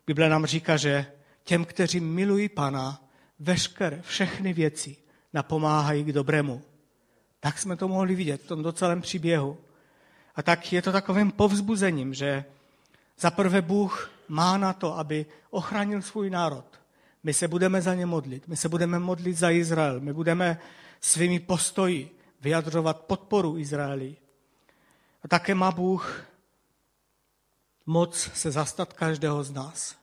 [0.07, 1.05] Bible nám říká, že
[1.43, 3.03] těm, kteří milují Pana,
[3.39, 4.95] veškeré, všechny věci
[5.34, 6.61] napomáhají k dobrému.
[7.39, 9.57] Tak jsme to mohli vidět v tom celém příběhu.
[10.36, 12.45] A tak je to takovým povzbuzením, že
[13.19, 16.82] za prvé Bůh má na to, aby ochránil svůj národ.
[17.23, 18.47] My se budeme za ně modlit.
[18.47, 19.99] My se budeme modlit za Izrael.
[19.99, 20.57] My budeme
[21.01, 24.15] svými postoji vyjadřovat podporu Izraeli.
[25.23, 26.25] A také má Bůh
[27.86, 29.95] moc se zastat každého z nás.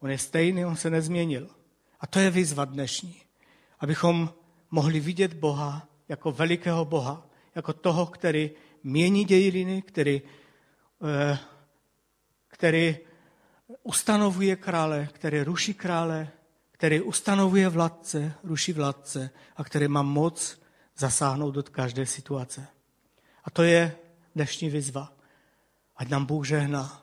[0.00, 1.48] On je stejný, on se nezměnil.
[2.00, 3.22] A to je výzva dnešní.
[3.78, 4.34] Abychom
[4.70, 8.50] mohli vidět Boha jako velikého Boha, jako toho, který
[8.82, 10.22] mění dějiny, který,
[11.04, 11.38] eh,
[12.48, 13.09] který
[13.82, 16.28] ustanovuje krále, který ruší krále,
[16.72, 20.60] který ustanovuje vládce, ruší vládce a který má moc
[20.98, 22.66] zasáhnout do každé situace.
[23.44, 23.96] A to je
[24.34, 25.12] dnešní výzva.
[25.96, 27.02] Ať nám Bůh žehná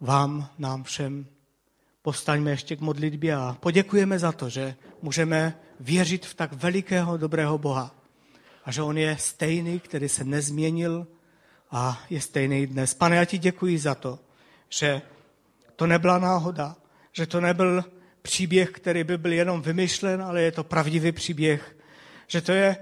[0.00, 1.26] vám, nám všem.
[2.02, 7.58] Postaňme ještě k modlitbě a poděkujeme za to, že můžeme věřit v tak velikého, dobrého
[7.58, 7.94] Boha.
[8.64, 11.06] A že On je stejný, který se nezměnil
[11.70, 12.94] a je stejný dnes.
[12.94, 14.18] Pane, já ti děkuji za to,
[14.68, 15.02] že
[15.76, 16.76] to nebyla náhoda,
[17.12, 17.84] že to nebyl
[18.22, 21.76] příběh, který by byl jenom vymyšlen, ale je to pravdivý příběh,
[22.26, 22.76] že to je,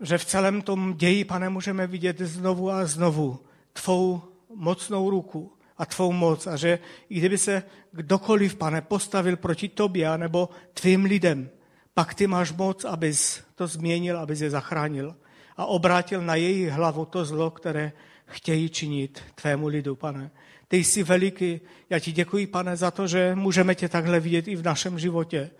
[0.00, 3.40] že v celém tom ději, pane, můžeme vidět znovu a znovu
[3.72, 4.22] tvou
[4.54, 6.78] mocnou ruku a tvou moc a že
[7.08, 11.50] i kdyby se kdokoliv, pane, postavil proti tobě nebo tvým lidem,
[11.94, 15.16] pak ty máš moc, abys to změnil, abys je zachránil
[15.56, 17.92] a obrátil na její hlavu to zlo, které
[18.26, 20.30] chtějí činit tvému lidu, pane.
[20.70, 21.60] Ty jsi veliký.
[21.90, 25.50] Já ti děkuji, pane, za to, že můžeme tě takhle vidět i v našem životě.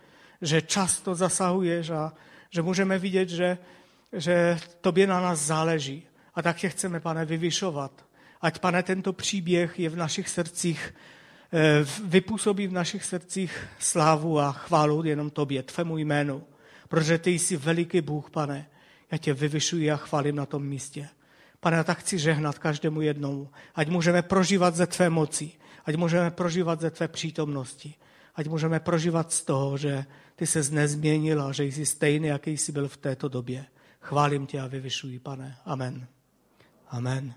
[0.43, 2.13] Že často zasahuješ a
[2.51, 3.59] že můžeme vidět, že,
[4.13, 6.03] že tobě na nás záleží.
[6.35, 8.07] A tak tě chceme, pane, vyvyšovat.
[8.41, 10.95] Ať, pane, tento příběh je v našich srdcích,
[11.53, 16.43] eh, vypůsobí v našich srdcích slávu a chválu jenom tobě, tvému jménu.
[16.89, 18.67] Protože ty jsi veliký Bůh, pane.
[19.11, 21.09] Já tě vyvyšuji a chválím na tom místě.
[21.61, 23.51] Pane, já tak chci žehnat každému jednomu.
[23.75, 25.53] Ať můžeme prožívat ze tvé moci,
[25.85, 27.95] ať můžeme prožívat ze tvé přítomnosti,
[28.35, 30.05] ať můžeme prožívat z toho, že
[30.37, 33.67] ty se nezměnil a že jsi stejný, jaký jsi byl v této době.
[34.01, 35.57] Chválím tě a vyvyšuji, pane.
[35.65, 36.07] Amen.
[36.89, 37.35] Amen.